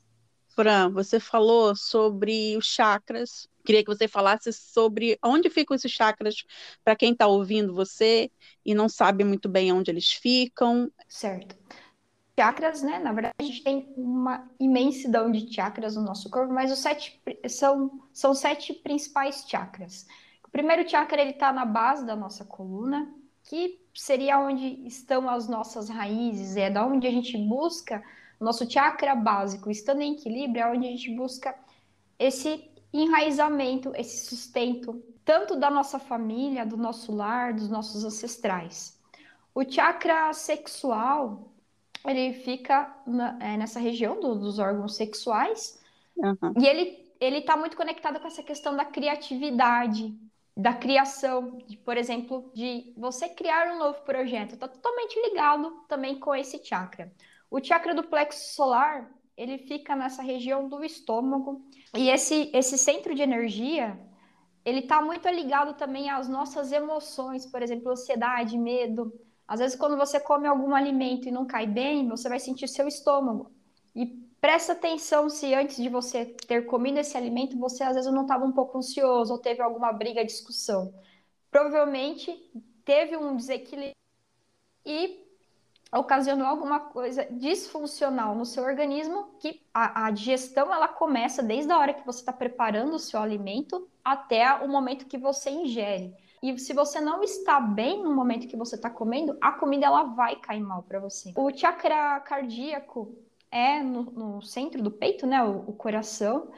Fran, 0.49 0.91
você 0.91 1.19
falou 1.19 1.75
sobre 1.75 2.57
os 2.57 2.67
chakras. 2.67 3.49
Queria 3.65 3.85
que 3.85 3.91
você 3.91 4.09
falasse 4.09 4.53
sobre 4.53 5.19
onde 5.25 5.49
ficam 5.49 5.75
esses 5.75 5.91
chakras 5.91 6.45
para 6.85 6.97
quem 6.97 7.13
está 7.13 7.27
ouvindo 7.27 7.75
você 7.75 8.31
e 8.65 8.75
não 8.75 8.89
sabe 8.89 9.25
muito 9.25 9.49
bem 9.49 9.73
onde 9.73 9.91
eles 9.91 10.13
ficam. 10.13 10.91
Certo 11.09 11.57
chakras, 12.41 12.81
né? 12.81 12.99
Na 12.99 13.13
verdade, 13.13 13.35
a 13.39 13.43
gente 13.43 13.63
tem 13.63 13.93
uma 13.99 14.51
imensidão 14.59 15.31
de 15.31 15.53
chakras 15.53 15.95
no 15.95 16.03
nosso 16.03 16.31
corpo, 16.31 16.51
mas 16.51 16.73
os 16.73 16.79
sete 16.79 17.21
são, 17.47 18.09
são 18.15 18.35
sete 18.35 18.73
principais 18.73 19.45
chakras. 19.47 20.07
O 20.47 20.51
primeiro 20.51 20.89
chakra 20.89 21.21
ele 21.21 21.33
está 21.33 21.53
na 21.53 21.67
base 21.67 22.07
da 22.07 22.17
nossa 22.17 22.43
coluna, 22.43 23.13
que 23.45 23.81
seria 23.95 24.39
onde 24.39 24.87
estão 24.87 25.29
as 25.29 25.49
nossas 25.49 25.89
raízes, 25.89 26.57
é 26.57 26.71
da 26.71 26.87
onde 26.87 27.07
a 27.07 27.11
gente 27.11 27.37
busca 27.37 28.03
nosso 28.39 28.71
chakra 28.71 29.15
básico, 29.15 29.71
estando 29.71 30.01
em 30.01 30.15
equilíbrio, 30.15 30.63
é 30.63 30.67
onde 30.67 30.87
a 30.87 30.91
gente 30.91 31.15
busca 31.15 31.55
esse 32.19 32.71
enraizamento, 32.93 33.93
esse 33.95 34.27
sustento, 34.27 35.03
tanto 35.25 35.57
da 35.57 35.71
nossa 35.71 35.99
família, 35.99 36.65
do 36.65 36.77
nosso 36.77 37.15
lar, 37.15 37.53
dos 37.53 37.69
nossos 37.69 38.05
ancestrais. 38.05 38.99
O 39.55 39.69
chakra 39.69 40.33
sexual, 40.33 41.53
ele 42.07 42.33
fica 42.33 42.95
na, 43.07 43.37
é, 43.41 43.57
nessa 43.57 43.79
região 43.79 44.19
do, 44.19 44.35
dos 44.35 44.59
órgãos 44.59 44.97
sexuais 44.97 45.79
uhum. 46.17 46.55
e 46.59 46.67
ele 46.67 47.11
ele 47.21 47.39
está 47.39 47.55
muito 47.57 47.77
conectado 47.77 48.19
com 48.19 48.27
essa 48.27 48.43
questão 48.43 48.75
da 48.75 48.85
criatividade, 48.85 50.19
da 50.57 50.75
criação, 50.75 51.59
de, 51.67 51.77
por 51.77 51.97
exemplo, 51.97 52.51
de 52.55 52.93
você 52.97 53.29
criar 53.29 53.73
um 53.73 53.79
novo 53.79 54.03
projeto. 54.03 54.55
Está 54.55 54.69
totalmente 54.69 55.21
ligado 55.23 55.71
também 55.89 56.19
com 56.19 56.35
esse 56.35 56.63
chakra. 56.65 57.13
O 57.51 57.63
chakra 57.63 57.95
do 57.95 58.05
plexo 58.05 58.55
solar 58.55 59.11
ele 59.37 59.59
fica 59.59 59.97
nessa 59.97 60.23
região 60.23 60.69
do 60.69 60.85
estômago 60.85 61.65
e 61.97 62.11
esse 62.11 62.51
esse 62.53 62.77
centro 62.77 63.15
de 63.15 63.23
energia 63.23 63.99
ele 64.65 64.81
está 64.81 65.01
muito 65.01 65.27
ligado 65.29 65.75
também 65.75 66.11
às 66.11 66.29
nossas 66.29 66.71
emoções, 66.71 67.47
por 67.47 67.63
exemplo, 67.63 67.91
ansiedade, 67.91 68.59
medo 68.59 69.11
às 69.51 69.59
vezes, 69.59 69.77
quando 69.77 69.97
você 69.97 70.21
come 70.21 70.47
algum 70.47 70.73
alimento 70.77 71.27
e 71.27 71.33
não 71.33 71.45
cai 71.45 71.67
bem, 71.67 72.09
você 72.09 72.29
vai 72.29 72.39
sentir 72.39 72.69
seu 72.69 72.87
estômago. 72.87 73.51
E 73.97 74.30
presta 74.41 74.73
atenção 74.73 75.29
se 75.29 75.55
antes 75.55 75.77
de 75.77 75.89
você 75.89 76.25
ter 76.25 76.67
comido 76.67 76.99
esse 76.99 77.17
alimento, 77.17 77.59
você 77.59 77.85
às 77.85 77.95
vezes 77.95 78.13
não 78.13 78.23
estava 78.23 78.45
um 78.45 78.53
pouco 78.53 78.79
ansioso 78.79 79.33
ou 79.33 79.39
teve 79.39 79.61
alguma 79.61 79.93
briga, 79.93 80.25
discussão. 80.25 80.93
Provavelmente 81.51 82.33
teve 82.85 83.17
um 83.17 83.37
desequilíbrio 83.37 83.95
e 84.85 85.21
ocasionou 85.93 86.47
alguma 86.47 86.81
coisa 86.81 87.27
disfuncional 87.31 88.35
no 88.35 88.47
seu 88.47 88.63
organismo, 88.63 89.35
que 89.41 89.61
a, 89.75 90.07
a 90.07 90.11
digestão 90.11 90.73
ela 90.73 90.87
começa 90.87 91.43
desde 91.43 91.73
a 91.73 91.79
hora 91.79 91.95
que 91.95 92.07
você 92.07 92.21
está 92.21 92.33
preparando 92.33 92.95
o 92.95 92.99
seu 92.99 93.21
alimento 93.21 93.89
até 94.05 94.55
o 94.55 94.69
momento 94.69 95.07
que 95.07 95.19
você 95.19 95.51
ingere. 95.51 96.15
E 96.43 96.57
se 96.59 96.73
você 96.73 97.01
não 97.01 97.23
está 97.23 97.61
bem 97.61 98.03
no 98.03 98.15
momento 98.15 98.49
que 98.49 98.57
você 98.57 98.77
está 98.77 98.89
comendo, 98.89 99.37
a 99.41 99.53
comida 99.53 99.87
ela 99.87 100.05
vai 100.05 100.37
cair 100.37 100.61
mal 100.61 100.83
para 100.83 100.99
você. 100.99 101.33
O 101.37 101.55
chakra 101.55 102.19
cardíaco 102.21 103.15
é 103.51 103.83
no, 103.83 104.03
no, 104.05 104.43
centro 104.43 104.83
do 104.83 104.91
peito, 104.91 105.27
né? 105.27 105.43
O, 105.43 105.71
o, 105.71 105.73
coração. 105.73 106.51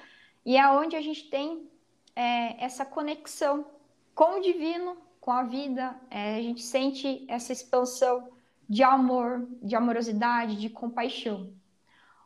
E 0.45 0.57
é 0.57 0.69
onde 0.69 0.97
a 0.97 1.01
gente 1.01 1.29
tem 1.31 1.69
é, 2.15 2.63
essa 2.65 2.85
conexão 2.85 3.67
com 4.15 4.39
o 4.39 4.41
divino, 4.41 4.97
com 5.21 5.31
a 5.31 5.43
vida. 5.43 5.97
É, 6.11 6.37
a 6.37 6.43
gente 6.43 6.63
sente 6.63 7.25
essa 7.29 7.53
expansão 7.53 8.29
de 8.69 8.83
amor, 8.83 9.47
de 9.63 9.75
amorosidade, 9.75 10.57
de 10.57 10.69
compaixão. 10.69 11.53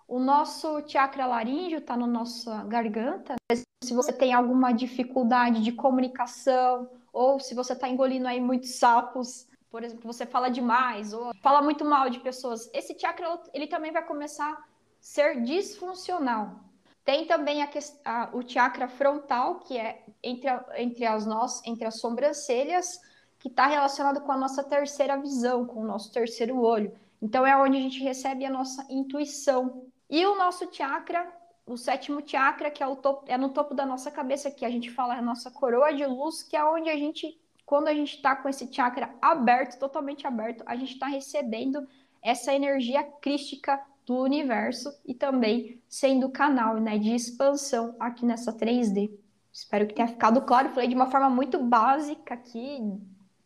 O 0.08 0.20
nosso 0.20 0.88
chakra 0.88 1.26
laríngeo 1.26 1.78
está 1.78 1.96
na 1.96 2.06
nossa 2.06 2.62
garganta. 2.64 3.34
Se 3.82 3.92
você 3.92 4.12
tem 4.12 4.32
alguma 4.32 4.72
dificuldade 4.72 5.62
de 5.62 5.72
comunicação 5.72 6.88
ou 7.12 7.40
se 7.40 7.54
você 7.54 7.72
está 7.72 7.88
engolindo 7.88 8.28
aí 8.28 8.40
muitos 8.40 8.78
sapos, 8.78 9.48
por 9.76 9.84
exemplo, 9.84 10.10
você 10.10 10.24
fala 10.24 10.48
demais 10.48 11.12
ou 11.12 11.34
fala 11.42 11.60
muito 11.60 11.84
mal 11.84 12.08
de 12.08 12.18
pessoas, 12.20 12.70
esse 12.72 12.98
chakra 12.98 13.38
ele 13.52 13.66
também 13.66 13.92
vai 13.92 14.02
começar 14.02 14.50
a 14.50 14.64
ser 14.98 15.42
disfuncional. 15.42 16.60
Tem 17.04 17.26
também 17.26 17.62
a, 17.62 17.68
a, 18.02 18.30
o 18.32 18.40
chakra 18.40 18.88
frontal, 18.88 19.56
que 19.56 19.76
é 19.76 20.02
entre, 20.22 20.48
a, 20.48 20.64
entre 20.76 21.04
as 21.04 21.26
nós, 21.26 21.60
entre 21.66 21.84
as 21.84 22.00
sobrancelhas, 22.00 22.98
que 23.38 23.48
está 23.48 23.66
relacionado 23.66 24.22
com 24.22 24.32
a 24.32 24.38
nossa 24.38 24.64
terceira 24.64 25.20
visão, 25.20 25.66
com 25.66 25.82
o 25.82 25.86
nosso 25.86 26.10
terceiro 26.10 26.58
olho. 26.58 26.98
Então 27.20 27.46
é 27.46 27.54
onde 27.54 27.76
a 27.76 27.80
gente 27.80 28.02
recebe 28.02 28.46
a 28.46 28.50
nossa 28.50 28.86
intuição. 28.88 29.84
E 30.08 30.24
o 30.24 30.36
nosso 30.36 30.72
chakra 30.72 31.30
o 31.66 31.76
sétimo 31.76 32.22
chakra, 32.24 32.70
que 32.70 32.82
é, 32.82 32.96
topo, 32.96 33.24
é 33.26 33.36
no 33.36 33.48
topo 33.48 33.74
da 33.74 33.84
nossa 33.84 34.10
cabeça, 34.10 34.50
que 34.50 34.64
a 34.64 34.70
gente 34.70 34.88
fala 34.90 35.14
a 35.14 35.22
nossa 35.22 35.50
coroa 35.50 35.92
de 35.92 36.06
luz, 36.06 36.42
que 36.42 36.56
é 36.56 36.64
onde 36.64 36.88
a 36.88 36.96
gente, 36.96 37.38
quando 37.66 37.88
a 37.88 37.94
gente 37.94 38.14
está 38.14 38.36
com 38.36 38.48
esse 38.48 38.72
chakra 38.72 39.12
aberto, 39.20 39.78
totalmente 39.78 40.24
aberto, 40.24 40.62
a 40.64 40.76
gente 40.76 40.92
está 40.92 41.08
recebendo 41.08 41.86
essa 42.22 42.54
energia 42.54 43.02
crística 43.20 43.84
do 44.06 44.22
universo 44.22 44.88
e 45.04 45.12
também 45.12 45.82
sendo 45.88 46.30
canal 46.30 46.76
né, 46.76 46.96
de 46.96 47.12
expansão 47.12 47.96
aqui 47.98 48.24
nessa 48.24 48.52
3D. 48.52 49.10
Espero 49.52 49.86
que 49.86 49.94
tenha 49.94 50.06
ficado 50.06 50.40
claro. 50.42 50.70
Falei 50.70 50.88
de 50.88 50.94
uma 50.94 51.10
forma 51.10 51.28
muito 51.28 51.58
básica 51.58 52.34
aqui 52.34 52.78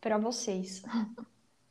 para 0.01 0.19
vocês. 0.19 0.83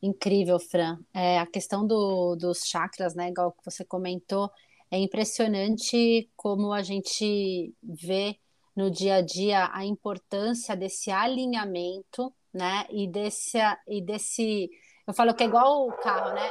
Incrível, 0.02 0.58
Fran. 0.58 0.98
É, 1.14 1.38
a 1.38 1.46
questão 1.46 1.86
do, 1.86 2.34
dos 2.34 2.64
chakras, 2.64 3.14
né, 3.14 3.28
igual 3.28 3.52
que 3.52 3.64
você 3.64 3.84
comentou, 3.84 4.50
é 4.90 4.98
impressionante 4.98 6.28
como 6.34 6.72
a 6.72 6.82
gente 6.82 7.72
vê 7.82 8.36
no 8.74 8.90
dia 8.90 9.16
a 9.16 9.20
dia 9.20 9.70
a 9.72 9.84
importância 9.84 10.74
desse 10.74 11.10
alinhamento, 11.10 12.32
né? 12.52 12.86
E 12.90 13.06
desse, 13.06 13.58
e 13.86 14.00
desse 14.00 14.70
eu 15.06 15.14
falo 15.14 15.34
que 15.34 15.42
é 15.42 15.46
igual 15.46 15.88
o 15.88 15.92
carro, 15.92 16.34
né? 16.34 16.50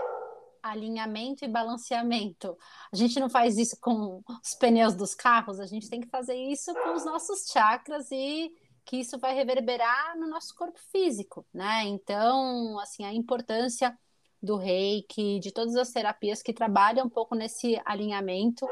alinhamento 0.62 1.46
e 1.46 1.48
balanceamento. 1.48 2.58
A 2.92 2.96
gente 2.96 3.20
não 3.20 3.30
faz 3.30 3.58
isso 3.58 3.78
com 3.80 4.22
os 4.44 4.54
pneus 4.56 4.94
dos 4.94 5.16
carros, 5.16 5.60
a 5.60 5.66
gente 5.66 5.90
tem 5.90 6.02
que 6.02 6.10
fazer 6.10 6.36
isso 6.36 6.74
com 6.74 6.94
os 6.94 7.06
nossos 7.06 7.50
chakras 7.50 8.12
e 8.12 8.52
que 8.86 8.98
isso 8.98 9.20
vai 9.20 9.34
reverberar 9.34 10.18
no 10.18 10.28
nosso 10.28 10.56
corpo 10.56 10.80
físico, 10.92 11.46
né? 11.54 11.84
Então, 11.86 12.80
assim, 12.80 13.06
a 13.06 13.14
importância 13.14 13.98
do 14.42 14.56
reiki, 14.56 15.40
de 15.40 15.52
todas 15.52 15.76
as 15.76 15.92
terapias 15.92 16.42
que 16.42 16.54
trabalham 16.54 17.06
um 17.06 17.10
pouco 17.10 17.36
nesse 17.36 17.80
alinhamento 17.86 18.68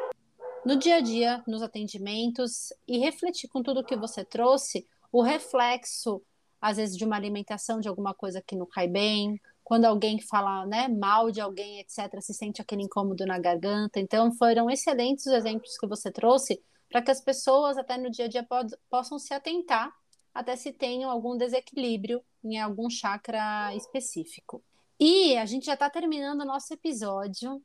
no 0.66 0.76
dia 0.76 0.96
a 0.96 1.02
dia, 1.02 1.44
nos 1.48 1.62
atendimentos 1.62 2.74
e 2.88 2.98
refletir 2.98 3.48
com 3.48 3.62
tudo 3.62 3.84
que 3.84 3.96
você 3.96 4.26
trouxe, 4.26 4.86
o 5.12 5.22
reflexo, 5.22 6.22
às 6.62 6.78
vezes, 6.78 6.98
de 6.98 7.06
uma 7.06 7.16
alimentação, 7.16 7.80
de 7.80 7.88
alguma 7.88 8.14
coisa 8.14 8.42
que 8.42 8.56
não 8.56 8.66
cai 8.66 8.88
bem, 8.88 9.40
quando 9.64 9.86
alguém 9.86 10.20
fala 10.22 10.66
né, 10.66 10.88
mal 10.88 11.30
de 11.32 11.42
alguém, 11.42 11.80
etc., 11.80 12.22
se 12.22 12.34
sente 12.34 12.62
aquele 12.62 12.84
incômodo 12.84 13.26
na 13.26 13.38
garganta. 13.38 14.00
Então, 14.00 14.32
foram 14.34 14.70
excelentes 14.70 15.26
os 15.26 15.34
exemplos 15.34 15.78
que 15.78 15.88
você 15.88 16.12
trouxe 16.12 16.62
para 16.90 17.02
que 17.02 17.12
as 17.12 17.22
pessoas, 17.22 17.78
até 17.78 17.98
no 17.98 18.10
dia 18.10 18.26
a 18.26 18.28
dia, 18.30 18.48
possam 18.90 19.20
se 19.20 19.34
atentar 19.34 19.94
até 20.38 20.56
se 20.56 20.72
tenham 20.72 21.10
algum 21.10 21.36
desequilíbrio 21.36 22.24
em 22.44 22.60
algum 22.60 22.90
chakra 22.92 23.76
específico. 23.76 24.64
E 25.00 25.36
a 25.36 25.46
gente 25.46 25.66
já 25.66 25.74
está 25.74 25.90
terminando 25.90 26.42
o 26.42 26.46
nosso 26.46 26.72
episódio, 26.74 27.62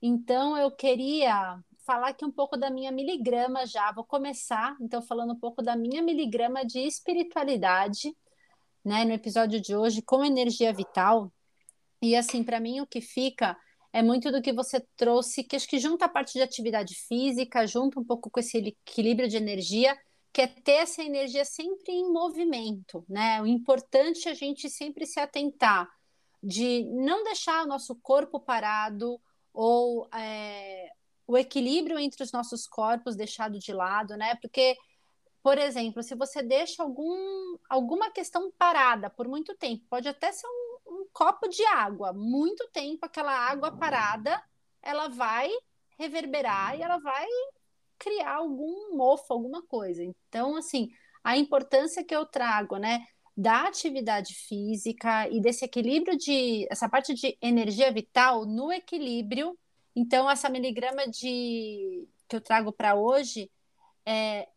então 0.00 0.56
eu 0.56 0.70
queria 0.70 1.58
falar 1.84 2.08
aqui 2.08 2.24
um 2.24 2.30
pouco 2.30 2.56
da 2.56 2.70
minha 2.70 2.92
miligrama 2.92 3.66
já. 3.66 3.90
Vou 3.92 4.04
começar, 4.04 4.76
então, 4.80 5.02
falando 5.02 5.32
um 5.32 5.38
pouco 5.38 5.62
da 5.62 5.76
minha 5.76 6.02
miligrama 6.02 6.64
de 6.64 6.80
espiritualidade, 6.80 8.16
né, 8.84 9.04
no 9.04 9.12
episódio 9.12 9.60
de 9.60 9.74
hoje, 9.74 10.02
com 10.02 10.24
energia 10.24 10.72
vital. 10.72 11.32
E, 12.02 12.16
assim, 12.16 12.42
para 12.42 12.60
mim, 12.60 12.80
o 12.80 12.86
que 12.86 13.00
fica 13.00 13.56
é 13.92 14.02
muito 14.02 14.30
do 14.30 14.40
que 14.40 14.52
você 14.52 14.80
trouxe, 14.96 15.44
que 15.44 15.56
acho 15.56 15.68
que 15.68 15.78
junta 15.78 16.04
a 16.04 16.08
parte 16.08 16.32
de 16.34 16.42
atividade 16.42 16.94
física, 16.94 17.66
junta 17.66 17.98
um 17.98 18.04
pouco 18.04 18.30
com 18.30 18.40
esse 18.40 18.56
equilíbrio 18.58 19.28
de 19.28 19.36
energia, 19.36 19.98
que 20.32 20.42
é 20.42 20.46
ter 20.46 20.82
essa 20.82 21.02
energia 21.02 21.44
sempre 21.44 21.92
em 21.92 22.12
movimento, 22.12 23.04
né? 23.08 23.42
O 23.42 23.46
importante 23.46 24.28
é 24.28 24.30
a 24.30 24.34
gente 24.34 24.70
sempre 24.70 25.04
se 25.06 25.18
atentar 25.18 25.88
de 26.42 26.84
não 26.84 27.24
deixar 27.24 27.64
o 27.64 27.68
nosso 27.68 27.96
corpo 27.96 28.38
parado 28.38 29.20
ou 29.52 30.08
é, 30.14 30.88
o 31.30 31.38
equilíbrio 31.38 31.96
entre 31.96 32.24
os 32.24 32.32
nossos 32.32 32.66
corpos 32.66 33.14
deixado 33.14 33.56
de 33.56 33.72
lado, 33.72 34.16
né? 34.16 34.34
Porque, 34.42 34.76
por 35.40 35.58
exemplo, 35.58 36.02
se 36.02 36.16
você 36.16 36.42
deixa 36.42 36.82
algum, 36.82 37.56
alguma 37.68 38.10
questão 38.10 38.50
parada 38.58 39.08
por 39.08 39.28
muito 39.28 39.54
tempo, 39.56 39.84
pode 39.88 40.08
até 40.08 40.32
ser 40.32 40.48
um, 40.48 40.94
um 40.94 41.06
copo 41.12 41.46
de 41.48 41.64
água, 41.66 42.12
muito 42.12 42.68
tempo, 42.72 43.06
aquela 43.06 43.32
água 43.32 43.70
parada, 43.70 44.42
ela 44.82 45.06
vai 45.06 45.48
reverberar 45.96 46.76
e 46.76 46.82
ela 46.82 46.98
vai 46.98 47.26
criar 47.96 48.34
algum 48.34 48.96
mofo, 48.96 49.32
alguma 49.32 49.62
coisa. 49.62 50.02
Então, 50.02 50.56
assim, 50.56 50.88
a 51.22 51.36
importância 51.36 52.04
que 52.04 52.14
eu 52.14 52.26
trago, 52.26 52.76
né? 52.76 53.06
da 53.36 53.68
atividade 53.68 54.34
física 54.34 55.26
e 55.30 55.40
desse 55.40 55.64
equilíbrio 55.64 56.14
de 56.18 56.66
essa 56.70 56.88
parte 56.88 57.14
de 57.14 57.38
energia 57.40 57.90
vital 57.90 58.44
no 58.44 58.70
equilíbrio 58.70 59.56
então, 60.00 60.30
essa 60.30 60.48
miligrama 60.48 61.06
de 61.06 62.08
que 62.26 62.34
eu 62.34 62.40
trago 62.40 62.72
para 62.72 62.94
hoje, 62.94 63.50
é, 64.06 64.48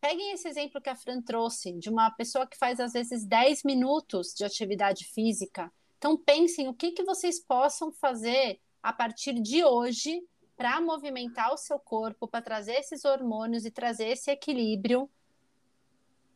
peguem 0.00 0.32
esse 0.32 0.48
exemplo 0.48 0.80
que 0.80 0.88
a 0.88 0.96
Fran 0.96 1.20
trouxe, 1.20 1.74
de 1.74 1.90
uma 1.90 2.10
pessoa 2.12 2.46
que 2.46 2.56
faz 2.56 2.80
às 2.80 2.94
vezes 2.94 3.26
10 3.26 3.62
minutos 3.64 4.32
de 4.34 4.42
atividade 4.42 5.04
física. 5.04 5.70
Então, 5.98 6.16
pensem 6.16 6.66
o 6.66 6.72
que, 6.72 6.92
que 6.92 7.04
vocês 7.04 7.38
possam 7.38 7.92
fazer 7.92 8.58
a 8.82 8.90
partir 8.90 9.34
de 9.34 9.62
hoje 9.62 10.22
para 10.56 10.80
movimentar 10.80 11.52
o 11.52 11.58
seu 11.58 11.78
corpo, 11.78 12.26
para 12.26 12.40
trazer 12.40 12.76
esses 12.76 13.04
hormônios 13.04 13.66
e 13.66 13.70
trazer 13.70 14.08
esse 14.08 14.30
equilíbrio 14.30 15.10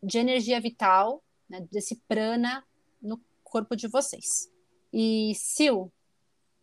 de 0.03 0.18
energia 0.18 0.61
vital, 0.61 1.25
né, 1.49 1.66
desse 1.73 1.96
prana 2.07 2.62
no 3.01 3.18
corpo 3.42 3.75
de 3.75 3.88
vocês. 3.88 4.53
E 4.92 5.33
Sil, 5.35 5.88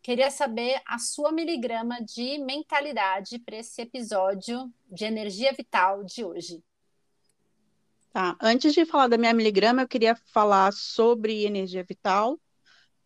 Queria 0.07 0.31
saber 0.31 0.81
a 0.85 0.97
sua 0.97 1.33
miligrama 1.33 2.01
de 2.01 2.37
mentalidade 2.37 3.39
para 3.39 3.57
esse 3.57 3.81
episódio 3.81 4.73
de 4.89 5.03
energia 5.03 5.51
vital 5.51 6.01
de 6.01 6.23
hoje. 6.23 6.63
Tá. 8.13 8.37
Antes 8.41 8.73
de 8.73 8.85
falar 8.85 9.09
da 9.09 9.17
minha 9.17 9.33
miligrama, 9.33 9.81
eu 9.81 9.87
queria 9.87 10.15
falar 10.31 10.71
sobre 10.71 11.43
energia 11.43 11.83
vital 11.83 12.39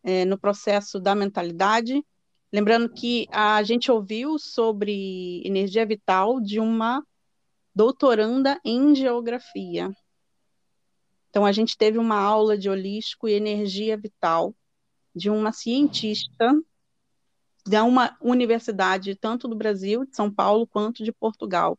é, 0.03 0.25
no 0.25 0.37
processo 0.37 0.99
da 0.99 1.15
mentalidade. 1.15 2.05
Lembrando 2.53 2.87
que 2.87 3.25
a 3.31 3.63
gente 3.63 3.91
ouviu 3.91 4.37
sobre 4.37 5.41
energia 5.43 5.87
vital 5.87 6.39
de 6.39 6.59
uma 6.59 7.03
doutoranda 7.73 8.61
em 8.63 8.93
geografia. 8.93 9.91
Então, 11.31 11.47
a 11.47 11.51
gente 11.51 11.75
teve 11.75 11.97
uma 11.97 12.19
aula 12.19 12.55
de 12.55 12.69
holístico 12.69 13.27
e 13.27 13.33
energia 13.33 13.97
vital 13.97 14.53
de 15.15 15.31
uma 15.31 15.51
cientista 15.51 16.53
de 17.65 17.79
uma 17.79 18.17
universidade 18.21 19.15
tanto 19.15 19.47
do 19.47 19.55
Brasil, 19.55 20.05
de 20.05 20.15
São 20.15 20.33
Paulo, 20.33 20.67
quanto 20.67 21.03
de 21.03 21.11
Portugal. 21.11 21.77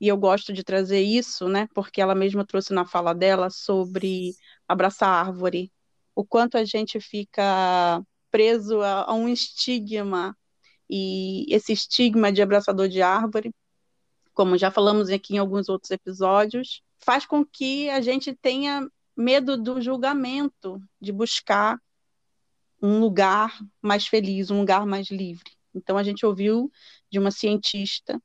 E 0.00 0.08
eu 0.08 0.16
gosto 0.16 0.52
de 0.52 0.62
trazer 0.64 1.00
isso, 1.00 1.48
né, 1.48 1.68
porque 1.74 2.00
ela 2.00 2.14
mesma 2.14 2.46
trouxe 2.46 2.72
na 2.72 2.84
fala 2.84 3.14
dela 3.14 3.50
sobre 3.50 4.34
abraçar 4.68 5.08
a 5.08 5.20
árvore, 5.20 5.72
o 6.14 6.24
quanto 6.24 6.56
a 6.56 6.64
gente 6.64 7.00
fica 7.00 8.02
preso 8.30 8.80
a, 8.80 9.04
a 9.04 9.14
um 9.14 9.28
estigma, 9.28 10.36
e 10.88 11.46
esse 11.48 11.72
estigma 11.72 12.30
de 12.30 12.42
abraçador 12.42 12.88
de 12.88 13.00
árvore, 13.00 13.54
como 14.34 14.58
já 14.58 14.70
falamos 14.70 15.08
aqui 15.08 15.34
em 15.34 15.38
alguns 15.38 15.68
outros 15.68 15.90
episódios, 15.90 16.82
faz 16.98 17.26
com 17.26 17.44
que 17.44 17.88
a 17.90 18.00
gente 18.00 18.34
tenha 18.34 18.88
medo 19.16 19.56
do 19.56 19.80
julgamento, 19.80 20.82
de 21.00 21.12
buscar 21.12 21.78
um 22.82 22.98
lugar 22.98 23.56
mais 23.80 24.06
feliz, 24.06 24.50
um 24.50 24.58
lugar 24.58 24.84
mais 24.84 25.08
livre. 25.08 25.50
Então, 25.74 25.96
a 25.96 26.02
gente 26.02 26.26
ouviu 26.26 26.70
de 27.10 27.18
uma 27.18 27.30
cientista 27.30 28.20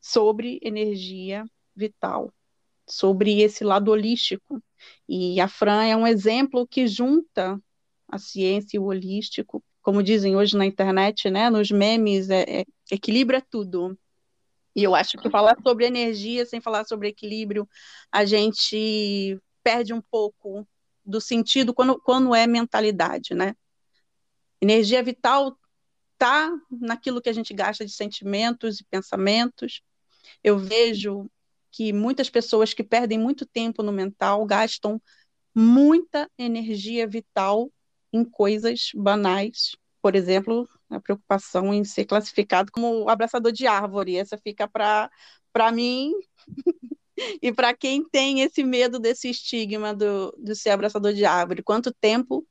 sobre 0.00 0.58
energia 0.62 1.44
vital, 1.76 2.32
sobre 2.88 3.40
esse 3.40 3.62
lado 3.62 3.90
holístico. 3.90 4.62
E 5.08 5.40
a 5.40 5.46
Fran 5.46 5.84
é 5.84 5.94
um 5.94 6.06
exemplo 6.06 6.66
que 6.66 6.86
junta 6.86 7.60
a 8.08 8.18
ciência 8.18 8.76
e 8.76 8.80
o 8.80 8.84
holístico, 8.84 9.62
como 9.82 10.02
dizem 10.02 10.34
hoje 10.34 10.56
na 10.56 10.64
internet, 10.64 11.28
né, 11.30 11.50
nos 11.50 11.70
memes, 11.70 12.30
é, 12.30 12.60
é, 12.60 12.64
equilíbrio 12.90 13.36
é 13.36 13.42
tudo. 13.50 13.98
E 14.74 14.82
eu 14.82 14.94
acho 14.94 15.18
que 15.18 15.28
falar 15.28 15.56
sobre 15.62 15.86
energia 15.86 16.46
sem 16.46 16.60
falar 16.60 16.84
sobre 16.86 17.08
equilíbrio, 17.08 17.68
a 18.10 18.24
gente 18.24 19.38
perde 19.62 19.92
um 19.92 20.00
pouco 20.00 20.66
do 21.04 21.20
sentido 21.20 21.74
quando, 21.74 22.00
quando 22.00 22.34
é 22.34 22.46
mentalidade, 22.46 23.34
né? 23.34 23.54
Energia 24.60 25.02
vital 25.02 25.56
está 26.14 26.50
naquilo 26.70 27.22
que 27.22 27.28
a 27.28 27.32
gente 27.32 27.54
gasta 27.54 27.84
de 27.84 27.92
sentimentos 27.92 28.80
e 28.80 28.84
pensamentos. 28.84 29.82
Eu 30.42 30.58
vejo 30.58 31.30
que 31.70 31.92
muitas 31.92 32.28
pessoas 32.28 32.74
que 32.74 32.82
perdem 32.82 33.18
muito 33.18 33.46
tempo 33.46 33.82
no 33.82 33.92
mental 33.92 34.44
gastam 34.44 35.00
muita 35.54 36.28
energia 36.36 37.06
vital 37.06 37.70
em 38.12 38.24
coisas 38.24 38.90
banais. 38.94 39.76
Por 40.02 40.16
exemplo, 40.16 40.68
a 40.88 41.00
preocupação 41.00 41.72
em 41.72 41.84
ser 41.84 42.04
classificado 42.04 42.72
como 42.72 43.08
abraçador 43.08 43.52
de 43.52 43.66
árvore. 43.66 44.16
Essa 44.16 44.38
fica 44.38 44.66
para 44.68 45.72
mim 45.72 46.12
e 47.42 47.52
para 47.52 47.74
quem 47.74 48.08
tem 48.08 48.40
esse 48.40 48.62
medo 48.64 48.98
desse 48.98 49.28
estigma 49.28 49.94
do, 49.94 50.34
de 50.38 50.54
ser 50.56 50.70
abraçador 50.70 51.12
de 51.12 51.24
árvore. 51.24 51.62
Quanto 51.62 51.92
tempo 51.92 52.46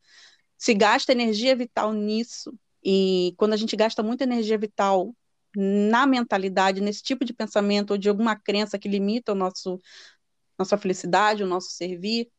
se 0.57 0.73
gasta 0.73 1.11
energia 1.11 1.55
vital 1.55 1.93
nisso, 1.93 2.53
e 2.83 3.33
quando 3.37 3.53
a 3.53 3.57
gente 3.57 3.75
gasta 3.75 4.01
muita 4.01 4.23
energia 4.23 4.57
vital 4.57 5.13
na 5.55 6.05
mentalidade, 6.05 6.81
nesse 6.81 7.01
tipo 7.01 7.25
de 7.25 7.33
pensamento 7.33 7.91
ou 7.91 7.97
de 7.97 8.09
alguma 8.09 8.35
crença 8.35 8.77
que 8.77 8.87
limita 8.87 9.31
o 9.31 9.35
nosso 9.35 9.81
nossa 10.57 10.77
felicidade, 10.77 11.43
o 11.43 11.47
nosso 11.47 11.69
servir, 11.69 12.29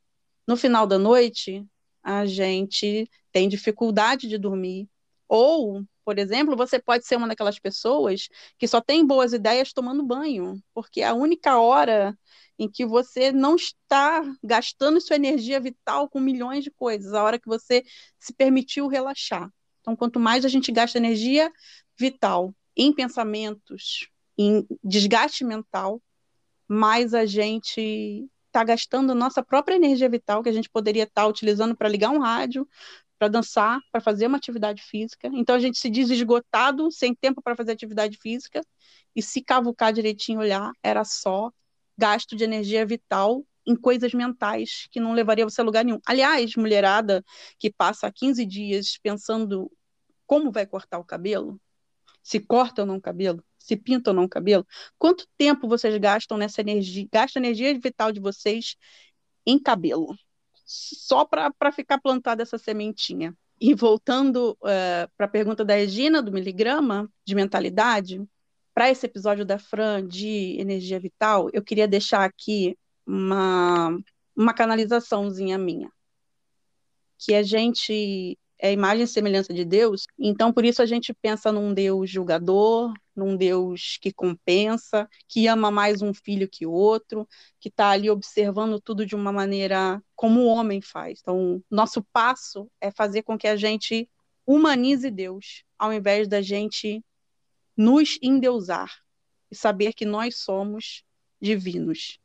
no 0.47 0.57
final 0.57 0.87
da 0.87 0.99
noite 0.99 1.65
a 2.03 2.27
gente 2.27 3.09
tem 3.31 3.49
dificuldade 3.49 4.27
de 4.29 4.39
dormir. 4.39 4.89
Ou, 5.29 5.85
por 6.09 6.19
exemplo, 6.19 6.57
você 6.57 6.79
pode 6.79 7.07
ser 7.07 7.17
uma 7.17 7.29
daquelas 7.29 7.59
pessoas 7.59 8.31
que 8.59 8.67
só 8.67 8.81
tem 8.81 9.07
boas 9.07 9.35
ideias 9.35 9.75
tomando 9.75 10.03
banho, 10.03 10.59
porque 10.73 11.03
a 11.03 11.13
única 11.13 11.61
hora 11.61 12.19
em 12.59 12.67
que 12.67 12.87
você 12.87 13.31
não 13.31 13.57
está 13.57 14.23
gastando 14.43 15.03
sua 15.03 15.17
energia 15.17 15.61
vital 15.61 16.09
com 16.09 16.19
milhões 16.19 16.65
de 16.65 16.71
coisas, 16.71 17.13
a 17.13 17.23
hora 17.23 17.39
que 17.39 17.47
você 17.47 17.85
se 18.19 18.33
permitiu 18.33 18.89
relaxar. 18.89 19.53
Então, 19.83 19.95
quanto 19.95 20.19
mais 20.19 20.47
a 20.47 20.49
gente 20.49 20.73
gasta 20.73 20.97
energia 20.97 21.53
vital 21.95 22.55
em 22.75 22.91
pensamentos, 22.91 24.09
em 24.39 24.67
desgaste 24.83 25.45
mental, 25.45 26.01
mais 26.67 27.13
a 27.13 27.27
gente 27.27 28.27
está 28.47 28.65
gastando 28.65 29.15
nossa 29.15 29.43
própria 29.43 29.77
energia 29.77 30.09
vital, 30.09 30.43
que 30.43 30.49
a 30.49 30.53
gente 30.55 30.71
poderia 30.71 31.03
estar 31.03 31.25
tá 31.25 31.29
utilizando 31.29 31.77
para 31.77 31.87
ligar 31.87 32.09
um 32.09 32.19
rádio, 32.19 32.67
para 33.19 33.29
dançar, 33.29 33.81
para 33.91 34.01
fazer 34.01 34.27
uma 34.27 34.37
atividade 34.37 34.83
física. 34.83 35.29
Então 35.33 35.57
a 35.57 35.59
gente 35.59 35.79
se 35.79 35.91
diz 35.91 36.11
esgotado, 36.11 36.91
sem 36.91 37.15
tempo 37.15 37.43
para 37.43 37.57
fazer 37.57 37.73
atividade 37.73 38.17
física, 38.17 38.61
e 39.15 39.23
se 39.23 39.43
cavucar 39.43 39.93
direitinho, 39.93 40.41
olhar, 40.41 40.71
era 40.83 41.05
só 41.05 41.51
gasto 41.97 42.37
de 42.37 42.45
energia 42.45 42.87
vital 42.87 43.45
em 43.67 43.75
coisas 43.77 44.15
mentais 44.15 44.87
que 44.91 45.01
não 45.01 45.13
levaria 45.13 45.45
você 45.45 45.61
a 45.61 45.65
lugar 45.65 45.85
nenhum. 45.85 46.01
Aliás, 46.07 46.55
mulherada 46.57 47.25
que 47.59 47.71
passa 47.71 48.11
15 48.11 48.47
dias 48.47 48.99
pensando 49.03 49.71
como 50.27 50.53
vai 50.53 50.67
cortar 50.67 50.99
o 50.99 51.05
cabelo, 51.05 51.61
se 52.23 52.39
corta 52.41 52.83
ou 52.83 52.87
não 52.87 52.97
o 52.97 53.01
cabelo, 53.01 53.45
se 53.59 53.77
pinta 53.77 54.11
ou 54.11 54.17
não 54.17 54.25
o 54.25 54.29
cabelo, 54.29 54.67
quanto 54.99 55.27
tempo 55.37 55.69
vocês 55.69 55.97
gastam 55.99 56.39
nessa 56.39 56.61
energia, 56.61 57.07
gastam 57.13 57.43
energia 57.43 57.79
vital 57.79 58.13
de 58.13 58.21
vocês 58.21 58.77
em 59.47 59.59
cabelo? 59.59 60.17
Só 60.69 61.25
para 61.25 61.73
ficar 61.73 61.99
plantada 61.99 62.43
essa 62.43 62.59
sementinha. 62.59 63.35
E 63.61 63.75
voltando 63.75 64.57
uh, 64.63 64.69
eh, 64.69 65.09
para 65.17 65.27
a 65.27 65.31
pergunta 65.31 65.65
da 65.65 65.75
Regina, 65.75 66.23
do 66.23 66.31
miligrama 66.31 67.11
de 67.25 67.35
mentalidade, 67.35 68.23
para 68.73 68.91
esse 68.91 69.05
episódio 69.07 69.45
da 69.45 69.59
Fran 69.59 70.07
de 70.07 70.57
energia 70.61 71.01
vital, 71.01 71.49
eu 71.53 71.65
queria 71.65 71.89
deixar 71.89 72.23
aqui 72.23 72.79
uma, 73.05 73.99
uma 74.37 74.55
canalizaçãozinha 74.55 75.59
minha. 75.59 75.91
Que 77.19 77.35
a 77.35 77.43
gente 77.43 78.39
é 78.59 78.73
imagem 78.73 79.05
e 79.05 79.09
semelhança 79.09 79.55
de 79.55 79.65
Deus, 79.65 80.07
então 80.19 80.53
por 80.53 80.65
isso 80.65 80.83
a 80.83 80.87
gente 80.87 81.15
pensa 81.15 81.53
num 81.53 81.73
Deus 81.73 82.11
julgador, 82.11 82.93
num 83.15 83.37
Deus 83.37 83.99
que 84.01 84.13
compensa, 84.13 85.09
que 85.29 85.47
ama 85.47 85.71
mais 85.71 86.03
um 86.03 86.13
filho 86.13 86.49
que 86.49 86.67
outro, 86.67 87.29
que 87.61 87.69
está 87.69 87.91
ali 87.91 88.11
observando 88.11 88.81
tudo 88.81 89.07
de 89.07 89.15
uma 89.15 89.33
maneira 89.33 90.03
como 90.17 90.41
o 90.41 90.47
homem 90.47 90.81
faz. 90.81 91.21
Então, 91.21 91.63
nosso 91.71 92.03
passo 92.13 92.71
é 92.81 92.91
fazer 92.91 93.23
com 93.23 93.39
que 93.39 93.47
a 93.47 93.57
gente 93.57 94.09
humanize 94.47 95.11
Deus, 95.11 95.65
ao 95.79 95.93
invés 95.93 96.27
da 96.27 96.41
gente 96.41 97.05
nos 97.77 98.19
endeusar 98.21 98.91
e 99.51 99.55
saber 99.55 99.93
que 99.93 100.05
nós 100.05 100.39
somos 100.39 101.05
divinos. 101.41 102.19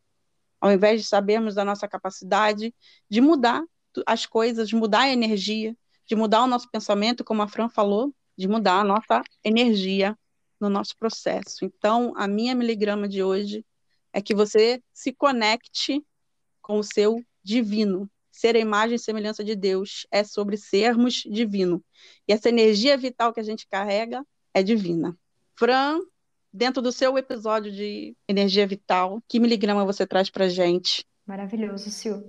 Ao 0.60 0.72
invés 0.72 1.02
de 1.02 1.08
sabermos 1.08 1.54
da 1.56 1.66
nossa 1.66 1.88
capacidade 1.88 2.74
de 3.10 3.22
mudar 3.22 3.64
as 4.08 4.26
coisas, 4.26 4.72
mudar 4.72 5.02
a 5.02 5.10
energia, 5.10 5.76
de 6.14 6.16
mudar 6.16 6.44
o 6.44 6.48
nosso 6.48 6.70
pensamento, 6.70 7.24
como 7.24 7.42
a 7.42 7.48
Fran 7.48 7.68
falou, 7.68 8.14
de 8.38 8.48
mudar 8.48 8.82
a 8.82 8.84
nossa 8.84 9.24
energia 9.44 10.16
no 10.62 10.70
nosso 10.70 10.96
processo. 10.96 11.66
Então, 11.66 12.14
a 12.16 12.28
minha 12.28 12.54
miligrama 12.54 13.08
de 13.08 13.24
hoje 13.24 13.66
é 14.14 14.22
que 14.22 14.36
você 14.36 14.80
se 14.94 15.12
conecte 15.12 16.06
com 16.62 16.78
o 16.78 16.84
seu 16.84 17.20
divino. 17.44 18.08
Ser 18.32 18.56
a 18.56 18.60
imagem 18.60 18.96
e 18.96 19.00
semelhança 19.00 19.44
de 19.44 19.56
Deus 19.56 20.06
é 20.12 20.24
sobre 20.24 20.56
sermos 20.56 21.16
divino. 21.16 21.84
E 22.28 22.34
essa 22.34 22.48
energia 22.48 22.96
vital 22.96 23.34
que 23.34 23.40
a 23.40 23.44
gente 23.44 23.68
carrega 23.68 24.24
é 24.54 24.62
divina. 24.62 25.18
Fran, 25.56 26.00
dentro 26.54 26.80
do 26.80 26.92
seu 26.92 27.18
episódio 27.18 27.72
de 27.72 28.16
energia 28.28 28.68
vital, 28.68 29.20
que 29.28 29.40
miligrama 29.40 29.84
você 29.84 30.06
traz 30.06 30.30
para 30.30 30.48
gente? 30.48 31.04
Maravilhoso, 31.26 31.90
Sil. 31.90 32.22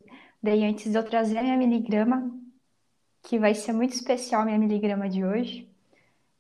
Daí, 0.43 0.65
antes 0.65 0.91
de 0.91 0.97
eu 0.97 1.05
trazer 1.05 1.37
a 1.37 1.43
minha 1.43 1.59
miligrama, 1.59 2.31
que 3.25 3.39
vai 3.39 3.55
ser 3.55 3.73
muito 3.73 3.95
especial 3.95 4.45
minha 4.45 4.59
miligrama 4.59 5.09
de 5.09 5.25
hoje. 5.25 5.69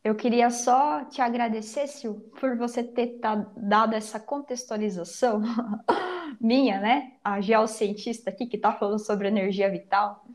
Eu 0.04 0.14
queria 0.14 0.50
só 0.50 1.02
te 1.06 1.22
agradecer, 1.22 1.86
Sil, 1.88 2.20
por 2.38 2.58
você 2.58 2.84
ter 2.84 3.18
dado 3.56 3.94
essa 3.94 4.20
contextualização 4.20 5.40
minha, 6.38 6.78
né? 6.78 7.14
A 7.24 7.40
geocientista 7.40 8.28
aqui 8.28 8.46
que 8.46 8.56
está 8.56 8.70
falando 8.70 8.98
sobre 8.98 9.28
energia 9.28 9.70
vital, 9.70 10.26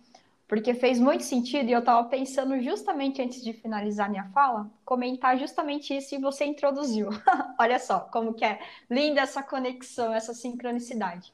porque 0.48 0.74
fez 0.74 1.00
muito 1.00 1.24
sentido 1.24 1.70
e 1.70 1.72
eu 1.72 1.82
estava 1.82 2.08
pensando 2.10 2.60
justamente 2.60 3.22
antes 3.22 3.44
de 3.44 3.54
finalizar 3.54 4.10
minha 4.10 4.26
fala, 4.34 4.72
comentar 4.84 5.38
justamente 5.38 5.96
isso 5.96 6.16
e 6.16 6.18
você 6.18 6.46
introduziu. 6.46 7.10
Olha 7.60 7.78
só 7.78 8.00
como 8.00 8.34
que 8.34 8.44
é 8.44 8.60
linda 8.90 9.22
essa 9.22 9.44
conexão, 9.44 10.12
essa 10.12 10.34
sincronicidade. 10.34 11.32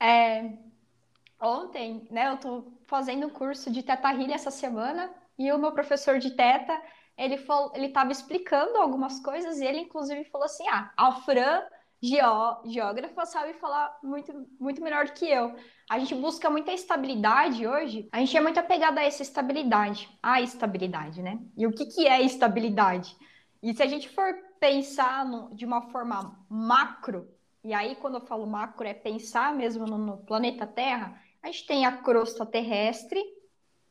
É, 0.00 0.50
ontem, 1.44 2.06
né, 2.10 2.28
eu 2.28 2.34
estou 2.34 2.72
fazendo 2.86 3.26
um 3.26 3.30
curso 3.30 3.70
de 3.70 3.82
Teta 3.82 4.10
Healing 4.10 4.32
essa 4.32 4.50
semana 4.50 5.10
e 5.38 5.50
o 5.52 5.58
meu 5.58 5.72
professor 5.72 6.18
de 6.18 6.30
Teta, 6.30 6.80
ele 7.16 7.38
falou, 7.38 7.72
ele 7.74 7.86
estava 7.86 8.10
explicando 8.12 8.78
algumas 8.78 9.20
coisas 9.20 9.58
e 9.58 9.64
ele 9.64 9.78
inclusive 9.80 10.24
falou 10.24 10.46
assim: 10.46 10.66
"Ah, 10.68 10.92
a 10.96 11.12
Fran, 11.12 11.62
geó, 12.02 12.60
geógrafa, 12.66 13.24
sabe 13.24 13.54
falar 13.54 13.98
muito 14.02 14.32
muito 14.60 14.82
melhor 14.82 15.06
do 15.06 15.12
que 15.12 15.26
eu. 15.26 15.54
A 15.90 15.98
gente 15.98 16.14
busca 16.14 16.50
muita 16.50 16.72
estabilidade 16.72 17.66
hoje. 17.66 18.08
A 18.12 18.18
gente 18.18 18.36
é 18.36 18.40
muito 18.40 18.58
apegado 18.60 18.98
a 18.98 19.04
essa 19.04 19.22
estabilidade, 19.22 20.08
a 20.22 20.40
estabilidade, 20.40 21.22
né? 21.22 21.38
E 21.56 21.66
o 21.66 21.72
que 21.72 21.86
que 21.86 22.06
é 22.06 22.20
estabilidade? 22.22 23.16
E 23.62 23.72
se 23.74 23.82
a 23.82 23.86
gente 23.86 24.08
for 24.08 24.34
pensar 24.60 25.24
no, 25.24 25.54
de 25.54 25.64
uma 25.64 25.82
forma 25.90 26.44
macro, 26.48 27.28
e 27.62 27.72
aí 27.72 27.96
quando 27.96 28.16
eu 28.16 28.20
falo 28.26 28.46
macro 28.46 28.86
é 28.86 28.94
pensar 28.94 29.54
mesmo 29.54 29.86
no, 29.86 29.96
no 29.96 30.18
planeta 30.18 30.66
Terra, 30.66 31.18
a 31.44 31.48
gente 31.48 31.66
tem 31.66 31.84
a 31.84 31.92
crosta 31.92 32.46
terrestre. 32.46 33.22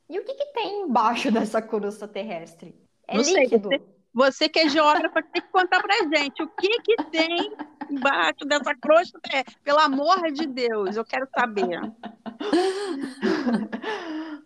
E 0.10 0.20
o 0.20 0.26
que, 0.26 0.34
que 0.34 0.48
tem 0.48 0.82
embaixo 0.82 1.30
dessa 1.32 1.62
crosta 1.62 2.08
terrestre? 2.08 2.76
É 3.08 3.16
Não 3.16 3.24
líquido. 3.24 3.70
Sei, 3.70 3.82
você, 4.12 4.50
que 4.50 4.60
é 4.60 4.70
geógrafa 4.70 5.24
tem 5.24 5.42
que 5.42 5.50
contar 5.50 5.82
pra 5.82 5.96
gente 6.16 6.44
o 6.44 6.48
que, 6.48 6.82
que 6.82 6.96
tem 7.06 7.52
embaixo 7.90 8.46
dessa 8.46 8.76
crosta 8.76 9.20
terrestre. 9.22 9.56
Pelo 9.64 9.80
amor 9.80 10.32
de 10.32 10.46
Deus, 10.48 10.96
eu 10.96 11.06
quero 11.06 11.28
saber. 11.36 11.80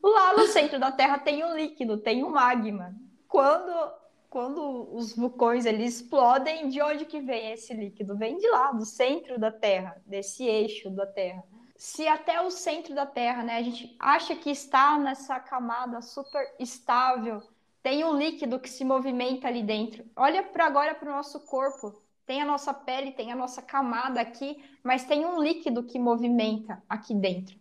Lá 0.04 0.38
no 0.38 0.48
centro 0.48 0.80
da 0.80 0.92
Terra 0.92 1.20
tem 1.20 1.44
um 1.44 1.56
líquido, 1.56 1.98
tem 1.98 2.24
um 2.24 2.30
magma. 2.30 2.96
Quando 3.28 3.98
quando 4.30 4.94
os 4.94 5.16
vulcões 5.16 5.66
eles 5.66 5.96
explodem, 5.96 6.68
de 6.68 6.82
onde 6.82 7.06
que 7.06 7.22
vem 7.22 7.54
esse 7.54 7.74
líquido? 7.74 8.18
Vem 8.18 8.38
de 8.38 8.50
lá, 8.50 8.74
do 8.74 8.86
centro 8.86 9.40
da 9.40 9.52
Terra, 9.52 10.02
desse 10.06 10.46
eixo 10.46 10.90
da 10.90 11.08
Terra 11.08 11.44
se 11.78 12.08
até 12.08 12.42
o 12.42 12.50
centro 12.50 12.96
da 12.96 13.06
Terra, 13.06 13.44
né, 13.44 13.58
a 13.58 13.62
gente 13.62 13.96
acha 14.00 14.36
que 14.36 14.50
está 14.50 14.98
nessa 14.98 15.40
camada 15.40 16.02
super 16.02 16.54
estável, 16.60 17.42
tem 17.84 18.04
um 18.04 18.18
líquido 18.18 18.60
que 18.60 18.70
se 18.70 18.84
movimenta 18.84 19.48
ali 19.48 19.64
dentro. 19.64 20.04
Olha 20.16 20.44
para 20.44 20.66
agora 20.66 20.96
para 20.96 21.10
o 21.10 21.16
nosso 21.16 21.40
corpo. 21.42 22.02
Tem 22.26 22.42
a 22.42 22.46
nossa 22.46 22.74
pele, 22.74 23.14
tem 23.14 23.32
a 23.32 23.36
nossa 23.36 23.62
camada 23.62 24.20
aqui, 24.20 24.62
mas 24.84 25.06
tem 25.06 25.26
um 25.26 25.42
líquido 25.42 25.84
que 25.84 25.98
movimenta 25.98 26.84
aqui 26.90 27.14
dentro. 27.14 27.58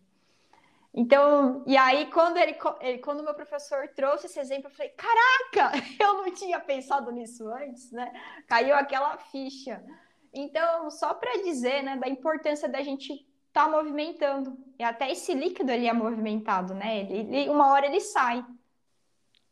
Então, 0.93 1.63
e 1.67 1.77
aí 1.77 2.07
quando 2.11 2.39
ele, 2.39 2.57
ele 2.81 2.99
quando 2.99 3.23
meu 3.23 3.35
professor 3.35 3.87
trouxe 3.95 4.27
esse 4.27 4.41
exemplo, 4.41 4.69
eu 4.69 4.75
falei: 4.75 4.93
"Caraca, 4.97 5.79
eu 6.03 6.15
não 6.15 6.35
tinha 6.35 6.59
pensado 6.59 7.13
nisso 7.13 7.47
antes", 7.49 7.93
né? 7.93 8.11
Caiu 8.49 8.75
aquela 8.75 9.17
ficha. 9.19 9.85
Então, 10.33 10.91
só 10.91 11.15
para 11.15 11.43
dizer, 11.43 11.83
né, 11.83 11.97
da 11.97 12.09
importância 12.09 12.69
da 12.69 12.83
gente 12.83 13.25
está 13.57 13.69
movimentando. 13.69 14.59
E 14.79 14.85
até 14.85 15.11
esse 15.11 15.33
líquido 15.33 15.73
ele 15.73 15.87
é 15.87 15.93
movimentado, 15.93 16.75
né? 16.75 17.01
Ele, 17.01 17.37
ele, 17.37 17.49
uma 17.49 17.73
hora 17.73 17.87
ele 17.87 18.01
sai, 18.01 18.45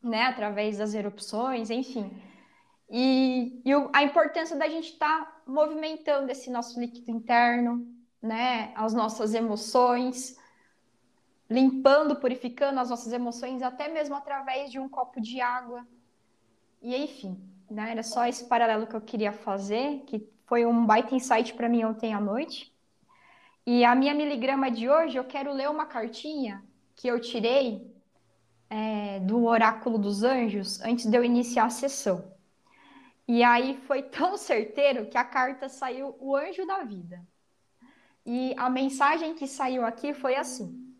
né? 0.02 0.24
Através 0.24 0.76
das 0.76 0.92
erupções, 0.92 1.70
enfim. 1.70 2.14
E, 2.90 3.62
e 3.64 3.74
o, 3.74 3.88
a 3.94 4.02
importância 4.02 4.56
da 4.56 4.68
gente 4.68 4.92
estar 4.92 5.24
tá 5.24 5.42
movimentando 5.46 6.30
esse 6.30 6.50
nosso 6.50 6.78
líquido 6.78 7.10
interno, 7.10 7.86
né? 8.20 8.72
As 8.76 8.92
nossas 8.92 9.32
emoções, 9.32 10.38
limpando, 11.48 12.16
purificando 12.16 12.78
as 12.78 12.90
nossas 12.90 13.12
emoções, 13.12 13.62
até 13.62 13.88
mesmo 13.88 14.14
através 14.14 14.70
de 14.70 14.78
um 14.78 14.88
copo 14.88 15.18
de 15.18 15.40
água. 15.40 15.86
E 16.82 16.94
enfim, 16.94 17.40
né? 17.70 17.92
Era 17.92 18.02
só 18.02 18.26
esse 18.26 18.44
paralelo 18.44 18.86
que 18.86 18.94
eu 18.94 19.00
queria 19.00 19.32
fazer, 19.32 20.02
que 20.06 20.28
foi 20.46 20.66
um 20.66 20.84
baita 20.84 21.14
insight 21.14 21.54
para 21.54 21.70
mim 21.70 21.84
ontem 21.84 22.12
à 22.12 22.20
noite. 22.20 22.73
E 23.66 23.82
a 23.82 23.94
minha 23.94 24.12
miligrama 24.12 24.70
de 24.70 24.90
hoje, 24.90 25.16
eu 25.16 25.24
quero 25.24 25.50
ler 25.50 25.70
uma 25.70 25.86
cartinha 25.86 26.62
que 26.94 27.08
eu 27.08 27.18
tirei 27.18 27.90
é, 28.68 29.20
do 29.20 29.42
Oráculo 29.44 29.96
dos 29.96 30.22
Anjos 30.22 30.82
antes 30.82 31.06
de 31.06 31.16
eu 31.16 31.24
iniciar 31.24 31.64
a 31.64 31.70
sessão. 31.70 32.30
E 33.26 33.42
aí 33.42 33.78
foi 33.86 34.02
tão 34.18 34.36
certeiro 34.36 35.06
que 35.06 35.16
a 35.16 35.24
carta 35.24 35.70
saiu 35.70 36.14
o 36.20 36.36
anjo 36.36 36.66
da 36.66 36.84
vida. 36.84 37.26
E 38.26 38.54
a 38.58 38.68
mensagem 38.68 39.34
que 39.34 39.46
saiu 39.46 39.82
aqui 39.82 40.12
foi 40.12 40.36
assim: 40.36 40.94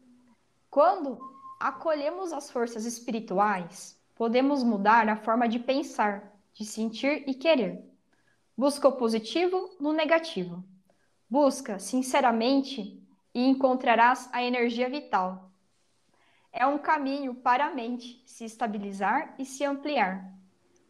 quando 0.70 1.18
acolhemos 1.61 2.33
as 2.33 2.51
forças 2.51 2.86
espirituais, 2.86 4.01
podemos 4.14 4.62
mudar 4.62 5.07
a 5.11 5.16
forma 5.16 5.47
de 5.47 5.59
pensar, 5.59 6.32
de 6.55 6.64
sentir 6.64 7.28
e 7.28 7.34
querer. 7.34 7.84
Busca 8.57 8.89
o 8.89 8.97
positivo 8.97 9.76
no 9.78 9.93
negativo 9.93 10.64
Busca 11.35 11.80
sinceramente 11.80 13.03
e 13.35 13.45
encontrarás 13.45 14.30
a 14.32 14.41
energia 14.41 14.89
vital. 14.89 15.51
É 16.53 16.64
um 16.64 16.78
caminho 16.78 17.35
para 17.35 17.66
a 17.66 17.74
mente 17.74 18.22
se 18.24 18.45
estabilizar 18.45 19.35
e 19.37 19.45
se 19.45 19.64
ampliar. 19.64 20.32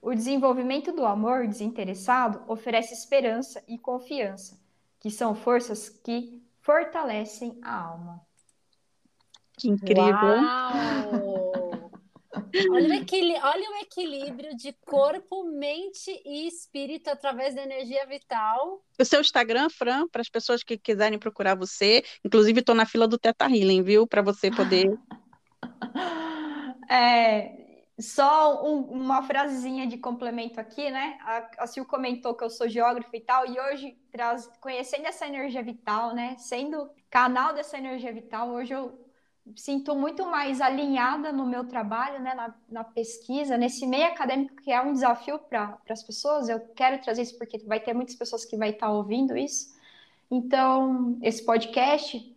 O 0.02 0.14
desenvolvimento 0.14 0.92
do 0.92 1.06
amor 1.06 1.48
desinteressado 1.48 2.42
oferece 2.46 2.92
esperança 2.92 3.64
e 3.66 3.78
confiança, 3.78 4.60
que 5.00 5.10
são 5.10 5.34
forças 5.34 5.88
que 5.88 6.46
fortalecem 6.60 7.58
a 7.62 7.80
alma. 7.80 8.20
Que 9.56 9.70
incrível! 9.70 10.04
Uau! 10.12 11.63
Olha 12.70 12.88
o, 12.88 12.92
equilíbrio, 12.94 13.44
olha 13.44 13.70
o 13.70 13.74
equilíbrio 13.82 14.56
de 14.56 14.72
corpo, 14.84 15.44
mente 15.44 16.10
e 16.24 16.46
espírito 16.46 17.08
através 17.08 17.54
da 17.54 17.62
energia 17.62 18.06
vital. 18.06 18.82
O 18.98 19.04
seu 19.04 19.20
Instagram, 19.20 19.68
Fran, 19.70 20.06
para 20.08 20.20
as 20.20 20.28
pessoas 20.28 20.62
que 20.62 20.78
quiserem 20.78 21.18
procurar 21.18 21.54
você. 21.54 22.04
Inclusive, 22.24 22.60
estou 22.60 22.74
na 22.74 22.86
fila 22.86 23.06
do 23.06 23.18
Teta 23.18 23.46
Healing, 23.46 23.82
viu? 23.82 24.06
Para 24.06 24.22
você 24.22 24.50
poder. 24.50 24.98
É, 26.86 27.64
só 27.98 28.64
um, 28.64 28.82
uma 28.82 29.22
frasezinha 29.22 29.86
de 29.86 29.96
complemento 29.96 30.60
aqui, 30.60 30.90
né? 30.90 31.16
A, 31.22 31.64
a 31.64 31.66
Sil 31.70 31.86
comentou 31.86 32.34
que 32.34 32.42
eu 32.42 32.50
sou 32.50 32.68
geógrafa 32.68 33.16
e 33.16 33.20
tal, 33.20 33.46
e 33.46 33.58
hoje, 33.58 33.96
traz, 34.10 34.50
conhecendo 34.60 35.06
essa 35.06 35.26
energia 35.26 35.62
vital, 35.62 36.14
né? 36.14 36.36
Sendo 36.38 36.90
canal 37.08 37.54
dessa 37.54 37.78
energia 37.78 38.12
vital, 38.12 38.50
hoje 38.50 38.74
eu 38.74 39.03
sinto 39.56 39.94
muito 39.94 40.24
mais 40.26 40.60
alinhada 40.60 41.32
no 41.32 41.46
meu 41.46 41.64
trabalho, 41.64 42.20
né, 42.20 42.34
na, 42.34 42.54
na 42.68 42.84
pesquisa, 42.84 43.56
nesse 43.56 43.86
meio 43.86 44.06
acadêmico 44.06 44.56
que 44.56 44.72
é 44.72 44.80
um 44.80 44.92
desafio 44.92 45.38
para 45.38 45.78
as 45.88 46.02
pessoas. 46.02 46.48
Eu 46.48 46.60
quero 46.74 47.02
trazer 47.02 47.22
isso 47.22 47.36
porque 47.38 47.58
vai 47.58 47.80
ter 47.80 47.92
muitas 47.92 48.14
pessoas 48.14 48.44
que 48.44 48.56
vai 48.56 48.70
estar 48.70 48.86
tá 48.86 48.92
ouvindo 48.92 49.36
isso. 49.36 49.74
Então, 50.30 51.18
esse 51.22 51.44
podcast 51.44 52.34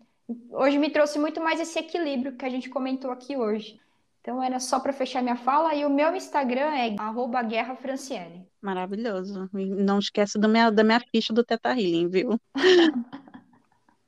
hoje 0.51 0.77
me 0.77 0.89
trouxe 0.89 1.17
muito 1.17 1.41
mais 1.41 1.59
esse 1.59 1.79
equilíbrio 1.79 2.35
que 2.35 2.45
a 2.45 2.49
gente 2.49 2.69
comentou 2.69 3.11
aqui 3.11 3.37
hoje. 3.37 3.79
Então, 4.21 4.43
era 4.43 4.59
só 4.59 4.77
para 4.77 4.91
fechar 4.91 5.23
minha 5.23 5.37
fala. 5.37 5.73
E 5.73 5.85
o 5.85 5.89
meu 5.89 6.13
Instagram 6.13 6.75
é 6.75 6.93
guerrafranciele. 7.47 8.45
Maravilhoso. 8.61 9.49
não 9.53 9.99
esquece 9.99 10.37
do 10.37 10.49
minha, 10.49 10.69
da 10.69 10.83
minha 10.83 10.99
ficha 10.99 11.31
do 11.33 11.45
Teta 11.45 11.69
Healing, 11.69 12.09
viu? 12.09 12.37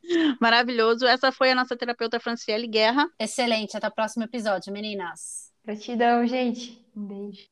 Maravilhoso. 0.39 1.05
Essa 1.05 1.31
foi 1.31 1.51
a 1.51 1.55
nossa 1.55 1.77
terapeuta 1.77 2.19
Franciele 2.19 2.67
Guerra. 2.67 3.07
Excelente. 3.19 3.77
Até 3.77 3.87
o 3.87 3.93
próximo 3.93 4.23
episódio, 4.23 4.73
meninas. 4.73 5.51
Gratidão, 5.65 6.25
gente. 6.25 6.83
Um 6.95 7.05
beijo. 7.05 7.47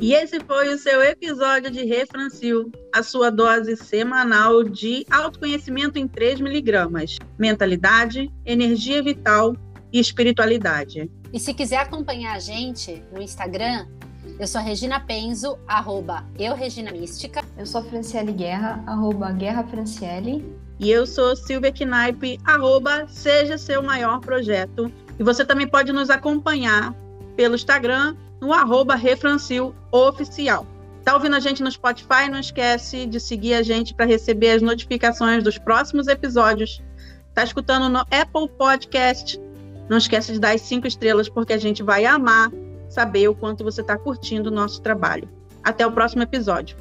E 0.00 0.14
esse 0.14 0.38
foi 0.40 0.72
o 0.72 0.78
seu 0.78 1.02
episódio 1.02 1.72
de 1.72 1.84
Refrancil, 1.84 2.70
a 2.94 3.02
sua 3.02 3.30
dose 3.30 3.76
semanal 3.76 4.62
de 4.62 5.04
autoconhecimento 5.10 5.98
em 5.98 6.06
3 6.06 6.40
miligramas, 6.40 7.16
mentalidade, 7.36 8.32
energia 8.46 9.02
vital 9.02 9.56
e 9.92 9.98
espiritualidade. 9.98 11.10
E 11.32 11.40
se 11.40 11.52
quiser 11.52 11.78
acompanhar 11.78 12.36
a 12.36 12.38
gente 12.38 13.02
no 13.12 13.20
Instagram, 13.20 13.88
eu 14.38 14.46
sou 14.46 14.60
a 14.60 14.64
Regina 14.64 15.00
Penzo, 15.00 15.58
arroba 15.66 16.24
eu 16.38 16.54
Regina 16.54 16.92
Mística. 16.92 17.44
Eu 17.56 17.66
sou 17.66 17.80
a 17.80 17.84
Franciele 17.84 18.32
Guerra, 18.32 18.82
arroba 18.86 19.32
Guerra 19.32 19.64
Franciele. 19.64 20.44
E 20.78 20.90
eu 20.90 21.06
sou 21.06 21.34
Silvia 21.34 21.72
Knaip, 21.72 22.38
arroba 22.44 23.08
Seja 23.08 23.58
Seu 23.58 23.82
Maior 23.82 24.20
Projeto. 24.20 24.92
E 25.18 25.24
você 25.24 25.44
também 25.44 25.66
pode 25.66 25.92
nos 25.92 26.08
acompanhar 26.08 26.94
pelo 27.34 27.56
Instagram, 27.56 28.14
no 28.40 28.52
arroba 28.52 28.94
Refrancil 28.94 29.74
Oficial. 29.90 30.64
Tá 31.04 31.14
ouvindo 31.14 31.34
a 31.34 31.40
gente 31.40 31.60
no 31.60 31.70
Spotify? 31.70 32.28
Não 32.30 32.38
esquece 32.38 33.06
de 33.06 33.18
seguir 33.18 33.54
a 33.54 33.62
gente 33.62 33.92
para 33.92 34.06
receber 34.06 34.50
as 34.50 34.62
notificações 34.62 35.42
dos 35.42 35.58
próximos 35.58 36.06
episódios. 36.06 36.80
Tá 37.34 37.42
escutando 37.42 37.88
no 37.88 38.00
Apple 38.00 38.48
Podcast? 38.56 39.40
Não 39.88 39.96
esquece 39.96 40.32
de 40.32 40.38
dar 40.38 40.54
as 40.54 40.60
cinco 40.60 40.86
estrelas, 40.86 41.28
porque 41.28 41.52
a 41.52 41.58
gente 41.58 41.82
vai 41.82 42.04
amar 42.04 42.52
saber 42.88 43.28
o 43.28 43.34
quanto 43.34 43.64
você 43.64 43.80
está 43.80 43.96
curtindo 43.96 44.50
o 44.50 44.52
nosso 44.52 44.80
trabalho. 44.80 45.28
Até 45.62 45.86
o 45.86 45.92
próximo 45.92 46.22
episódio. 46.22 46.76